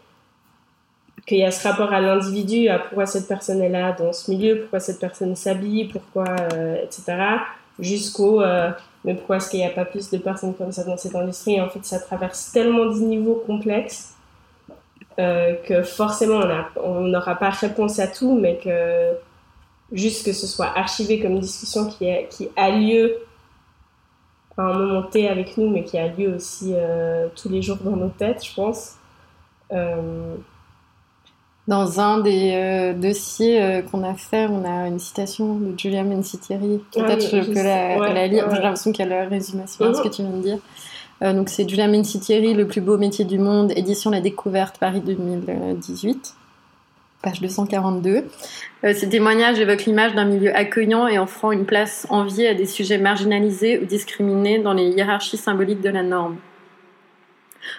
qu'il 1.26 1.40
y 1.40 1.44
a 1.44 1.50
ce 1.50 1.68
rapport 1.68 1.92
à 1.92 2.00
l'individu, 2.00 2.68
à 2.68 2.78
pourquoi 2.78 3.08
cette 3.08 3.28
personne 3.28 3.64
est 3.64 3.70
là 3.70 3.94
dans 3.94 4.14
ce 4.14 4.30
milieu, 4.30 4.60
pourquoi 4.60 4.80
cette 4.80 5.00
personne 5.00 5.36
s'habille, 5.36 5.86
pourquoi, 5.86 6.36
euh, 6.54 6.84
etc., 6.84 7.18
jusqu'au 7.80 8.44
euh, 8.44 8.70
mais 9.06 9.16
pourquoi 9.16 9.38
est-ce 9.38 9.50
qu'il 9.50 9.60
n'y 9.60 9.66
a 9.66 9.72
pas 9.72 9.86
plus 9.86 10.12
de 10.12 10.20
personnes 10.20 10.54
comme 10.54 10.72
ça 10.72 10.84
dans 10.84 10.98
cette 10.98 11.16
industrie? 11.16 11.56
Et 11.56 11.62
En 11.62 11.70
fait, 11.70 11.84
ça 11.84 11.98
traverse 11.98 12.52
tellement 12.52 12.86
de 12.86 13.00
niveaux 13.00 13.44
complexes 13.48 14.14
euh, 15.20 15.56
que 15.66 15.82
forcément 15.82 16.42
on 16.76 17.02
n'aura 17.02 17.36
pas 17.36 17.50
réponse 17.50 17.98
à 17.98 18.08
tout, 18.08 18.38
mais 18.40 18.58
que 18.58 19.14
juste 19.92 20.24
que 20.24 20.32
ce 20.32 20.46
soit 20.46 20.72
archivé 20.78 21.20
comme 21.20 21.40
discussion 21.40 21.88
qui, 21.88 22.08
qui 22.30 22.50
a 22.56 22.70
lieu 22.70 23.18
à 24.58 24.62
un 24.62 24.74
moment 24.74 25.04
T 25.04 25.28
avec 25.28 25.58
nous, 25.58 25.70
mais 25.70 25.84
qui 25.84 25.98
a 25.98 26.08
lieu 26.08 26.36
aussi 26.36 26.72
euh, 26.76 27.30
tous 27.36 27.50
les 27.50 27.64
jours 27.64 27.78
dans 27.78 27.96
nos 27.96 28.10
têtes, 28.10 28.46
je 28.46 28.54
pense. 28.54 28.96
Euh, 29.72 30.36
dans 31.68 32.00
un 32.00 32.20
des 32.20 32.94
dossiers 32.96 33.84
qu'on 33.92 34.04
a 34.04 34.14
fait, 34.14 34.48
on 34.48 34.64
a 34.64 34.88
une 34.88 35.00
citation 35.00 35.56
de 35.56 35.78
Julia 35.78 36.04
Mencitieri. 36.04 36.80
Ah 36.96 37.04
Peut-être 37.04 37.30
que 37.30 37.42
je 37.42 37.48
peux 37.52 37.64
la, 37.64 38.28
lire. 38.28 38.48
J'ai 38.52 38.62
l'impression 38.62 38.92
qu'elle 38.94 39.14
résume 39.28 39.62
assez 39.62 39.84
bien 39.84 39.94
ce 39.94 40.02
que 40.02 40.08
tu 40.08 40.22
viens 40.22 40.32
de 40.32 40.42
dire. 40.42 40.60
Euh, 41.24 41.34
donc 41.34 41.50
c'est 41.50 41.68
Julia 41.68 41.88
Mencitieri, 41.88 42.54
Le 42.54 42.68
plus 42.68 42.82
beau 42.82 42.98
métier 42.98 43.26
du 43.26 43.40
monde, 43.40 43.72
édition 43.76 44.12
La 44.12 44.22
Découverte, 44.22 44.78
Paris 44.80 45.02
2018, 45.02 46.36
page 47.22 47.42
242. 47.42 48.26
Euh, 48.84 48.94
ces 48.94 49.10
témoignages 49.10 49.60
évoquent 49.60 49.86
l'image 49.86 50.14
d'un 50.14 50.26
milieu 50.26 50.56
accueillant 50.56 51.08
et 51.08 51.18
offrant 51.18 51.52
une 51.52 51.66
place 51.66 52.06
enviée 52.10 52.48
à 52.48 52.54
des 52.54 52.66
sujets 52.66 53.00
marginalisés 53.00 53.80
ou 53.80 53.86
discriminés 53.86 54.60
dans 54.60 54.74
les 54.74 54.90
hiérarchies 54.90 55.38
symboliques 55.38 55.82
de 55.82 55.90
la 55.90 56.04
norme. 56.04 56.38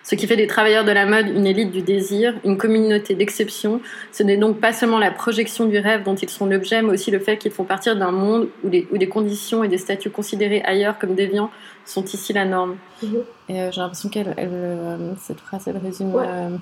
Ce 0.03 0.15
qui 0.15 0.27
fait 0.27 0.37
des 0.37 0.47
travailleurs 0.47 0.85
de 0.85 0.93
la 0.93 1.07
mode 1.07 1.29
une 1.29 1.47
élite 1.47 1.71
du 1.71 1.83
désir, 1.83 2.35
une 2.45 2.57
communauté 2.57 3.15
d'exception, 3.15 3.81
ce 4.13 4.23
n'est 4.23 4.37
donc 4.37 4.61
pas 4.61 4.73
seulement 4.73 4.99
la 4.99 5.11
projection 5.11 5.67
du 5.67 5.79
rêve 5.79 6.05
dont 6.05 6.15
ils 6.15 6.31
sont 6.31 6.47
l'objet, 6.47 6.83
mais 6.83 6.93
aussi 6.93 7.11
le 7.11 7.19
fait 7.19 7.37
qu'ils 7.37 7.53
font 7.53 7.65
partir 7.65 7.97
d'un 7.97 8.11
monde 8.11 8.49
où, 8.65 8.69
des 8.69 9.09
conditions 9.09 9.65
et 9.65 9.69
des 9.69 9.79
statuts 9.79 10.11
considérés 10.11 10.63
ailleurs 10.63 10.99
comme 10.99 11.15
déviants 11.15 11.51
sont 11.85 12.05
ici 12.05 12.33
la 12.33 12.45
norme. 12.45 12.77
Mhm. 13.03 13.23
Et 13.49 13.61
euh, 13.61 13.71
j'ai 13.73 13.81
l'impression 13.81 14.09
qu'elle, 14.09 14.35
euh, 14.39 15.13
cette 15.21 15.41
phrase, 15.41 15.65
elle 15.67 15.79
résume 15.79 16.13
euh, 16.17 16.57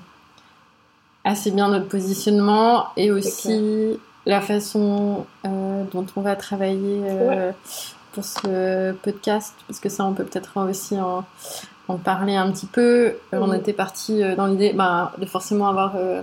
assez 1.23 1.51
bien 1.51 1.69
notre 1.69 1.87
positionnement 1.87 2.87
et 2.95 3.11
aussi 3.11 3.99
la 4.25 4.41
façon 4.41 5.25
dont 5.45 6.05
on 6.15 6.21
va 6.21 6.35
travailler 6.35 7.01
pour 8.13 8.25
ce 8.25 8.91
podcast, 8.93 9.53
parce 9.67 9.79
que 9.79 9.89
ça, 9.89 10.03
on 10.05 10.13
peut 10.13 10.25
peut-être 10.25 10.57
aussi 10.67 10.99
en 10.99 11.23
en 11.87 11.97
parler 11.97 12.35
un 12.35 12.51
petit 12.51 12.65
peu. 12.65 13.07
Euh, 13.07 13.13
on 13.33 13.53
était 13.53 13.73
parti 13.73 14.21
euh, 14.21 14.35
dans 14.35 14.47
l'idée 14.47 14.73
bah, 14.73 15.13
de 15.17 15.25
forcément 15.25 15.67
avoir 15.67 15.93
euh, 15.95 16.21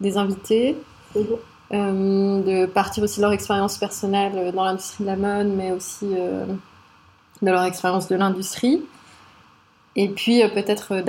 des 0.00 0.16
invités, 0.16 0.76
de 1.14 2.66
partir 2.66 3.04
aussi 3.04 3.18
de 3.18 3.22
leur 3.22 3.32
expérience 3.32 3.78
personnelle 3.78 4.52
dans 4.52 4.64
l'industrie 4.64 5.04
de 5.04 5.08
la 5.08 5.16
mode, 5.16 5.48
mais 5.48 5.72
aussi 5.72 6.06
de 6.06 7.50
leur 7.50 7.64
expérience 7.64 8.08
de 8.08 8.16
l'industrie. 8.16 8.82
Et 9.94 10.08
puis 10.08 10.42
peut-être 10.54 11.02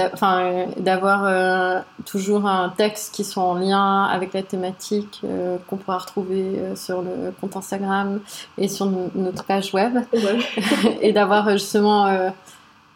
d'avoir 0.78 1.84
toujours 2.06 2.48
un 2.48 2.70
texte 2.70 3.16
qui 3.16 3.24
soit 3.24 3.44
en 3.44 3.54
lien 3.54 4.04
avec 4.04 4.34
la 4.34 4.44
thématique 4.44 5.22
qu'on 5.68 5.78
pourra 5.78 6.00
retrouver 6.00 6.60
sur 6.76 7.02
le 7.02 7.32
compte 7.40 7.56
Instagram 7.56 8.20
et 8.58 8.68
sur 8.68 8.88
notre 9.16 9.46
page 9.46 9.74
web. 9.74 10.00
et 11.02 11.14
d'avoir 11.14 11.50
justement 11.52 12.32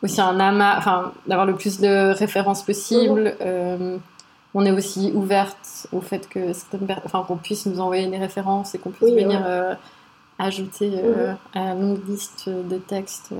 aussi 0.05 0.21
un 0.21 0.39
amas, 0.39 0.77
enfin, 0.77 1.11
d'avoir 1.27 1.45
le 1.45 1.55
plus 1.55 1.79
de 1.79 2.13
références 2.13 2.63
possible. 2.63 3.35
Euh, 3.41 3.97
on 4.53 4.65
est 4.65 4.71
aussi 4.71 5.11
ouverte 5.13 5.87
au 5.91 5.99
fait 5.99 6.29
que 6.29 6.51
enfin, 7.03 7.25
qu'on 7.27 7.35
puisse 7.35 7.65
nous 7.65 7.79
envoyer 7.79 8.07
des 8.07 8.17
références 8.17 8.73
et 8.73 8.77
qu'on 8.77 8.91
puisse 8.91 9.11
venir 9.11 9.41
euh, 9.45 9.73
ajouter 10.39 10.91
euh, 10.93 11.33
à 11.53 11.65
la 11.65 11.73
longue 11.73 12.07
liste 12.07 12.47
de 12.47 12.77
textes. 12.77 13.31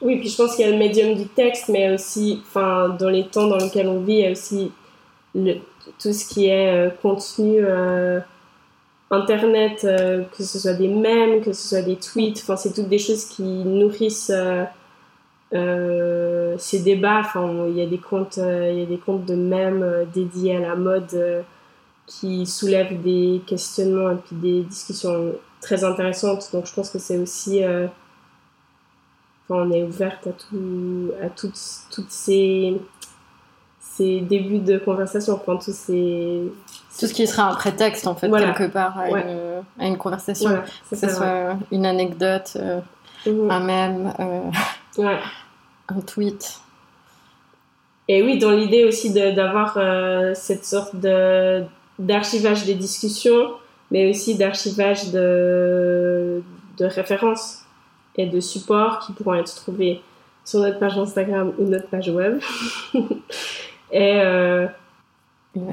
Oui, 0.00 0.18
puis 0.18 0.30
je 0.30 0.36
pense 0.36 0.56
qu'il 0.56 0.64
y 0.64 0.68
a 0.68 0.72
le 0.72 0.78
médium 0.78 1.14
du 1.14 1.26
texte, 1.26 1.68
mais 1.68 1.92
aussi, 1.92 2.42
enfin, 2.46 2.96
dans 2.98 3.10
les 3.10 3.26
temps 3.26 3.46
dans 3.48 3.58
lesquels 3.58 3.88
on 3.88 4.00
vit, 4.00 4.14
il 4.14 4.20
y 4.20 4.26
a 4.26 4.30
aussi 4.30 4.72
le, 5.34 5.56
tout 6.00 6.14
ce 6.14 6.26
qui 6.26 6.46
est 6.46 6.90
contenu 7.02 7.62
internet, 9.10 9.80
que 9.82 10.42
ce 10.42 10.58
soit 10.58 10.72
des 10.72 10.88
mèmes, 10.88 11.42
que 11.42 11.52
ce 11.52 11.68
soit 11.68 11.82
des 11.82 11.96
tweets, 11.96 12.40
enfin, 12.42 12.56
c'est 12.56 12.72
toutes 12.72 12.88
des 12.88 12.98
choses 12.98 13.26
qui 13.26 13.42
nourrissent 13.42 14.32
euh, 15.52 16.54
ces 16.58 16.80
débats, 16.80 17.20
enfin, 17.20 17.66
il 17.68 17.76
y 17.76 17.82
a 17.82 17.86
des 17.86 17.98
comptes, 17.98 18.38
euh, 18.38 18.70
il 18.72 18.78
y 18.78 18.82
a 18.82 18.86
des 18.86 18.98
comptes 18.98 19.24
de 19.24 19.34
mèmes 19.34 19.82
euh, 19.82 20.04
dédiés 20.04 20.56
à 20.56 20.60
la 20.60 20.76
mode 20.76 21.44
qui 22.06 22.46
soulèvent 22.46 23.00
des 23.02 23.42
questionnements 23.46 24.10
et 24.10 24.16
puis 24.16 24.36
des 24.36 24.62
discussions 24.62 25.32
très 25.60 25.84
intéressantes. 25.84 26.50
Donc, 26.52 26.66
je 26.66 26.74
pense 26.74 26.90
que 26.90 26.98
c'est 26.98 27.18
aussi, 27.18 27.64
enfin, 27.64 27.90
on 29.48 29.70
est 29.70 29.84
ouverte 29.84 30.26
à 30.26 30.32
tout, 30.32 31.12
à 31.22 31.28
toutes, 31.28 31.60
toutes 31.92 32.10
ces, 32.10 32.80
ces 33.80 34.20
débuts 34.22 34.58
de 34.58 34.78
conversation, 34.78 35.34
enfin, 35.34 35.56
tous 35.56 35.74
ces, 35.74 36.42
tout 36.98 37.06
ce 37.06 37.14
qui 37.14 37.26
sera 37.28 37.50
un 37.50 37.54
prétexte 37.54 38.06
en 38.08 38.16
fait 38.16 38.28
quelque 38.28 38.66
part 38.66 38.98
à, 38.98 39.08
une, 39.08 39.62
à 39.78 39.86
une, 39.86 39.96
conversation, 39.96 40.50
que 40.90 40.96
ce 40.96 41.08
soit 41.08 41.56
une 41.70 41.86
anecdote, 41.86 42.56
mhm. 43.24 43.50
un 43.50 43.60
mème. 43.60 44.12
Ouais. 44.98 45.18
Un 45.88 46.00
tweet. 46.00 46.60
Et 48.08 48.22
oui, 48.22 48.38
dans 48.38 48.50
l'idée 48.50 48.84
aussi 48.84 49.12
d'avoir 49.12 49.74
euh, 49.76 50.32
cette 50.34 50.64
sorte 50.64 50.96
de, 50.96 51.62
d'archivage 51.98 52.64
des 52.64 52.74
discussions, 52.74 53.52
mais 53.90 54.10
aussi 54.10 54.36
d'archivage 54.36 55.10
de, 55.12 56.42
de 56.78 56.84
références 56.84 57.64
et 58.16 58.26
de 58.26 58.40
supports 58.40 58.98
qui 59.00 59.12
pourront 59.12 59.34
être 59.34 59.54
trouvés 59.54 60.02
sur 60.44 60.60
notre 60.60 60.78
page 60.78 60.98
Instagram 60.98 61.52
ou 61.58 61.64
notre 61.64 61.86
page 61.88 62.08
web. 62.08 62.40
et, 63.92 64.20
euh, 64.20 64.66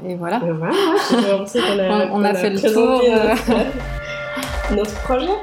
et 0.06 0.14
voilà. 0.14 0.40
on, 0.44 0.62
a, 0.62 2.08
on, 2.12 2.24
a, 2.24 2.34
fait 2.34 2.50
le 2.50 2.60
tour. 2.60 3.02
Notre, 3.02 4.74
notre 4.76 5.02
projet. 5.02 5.34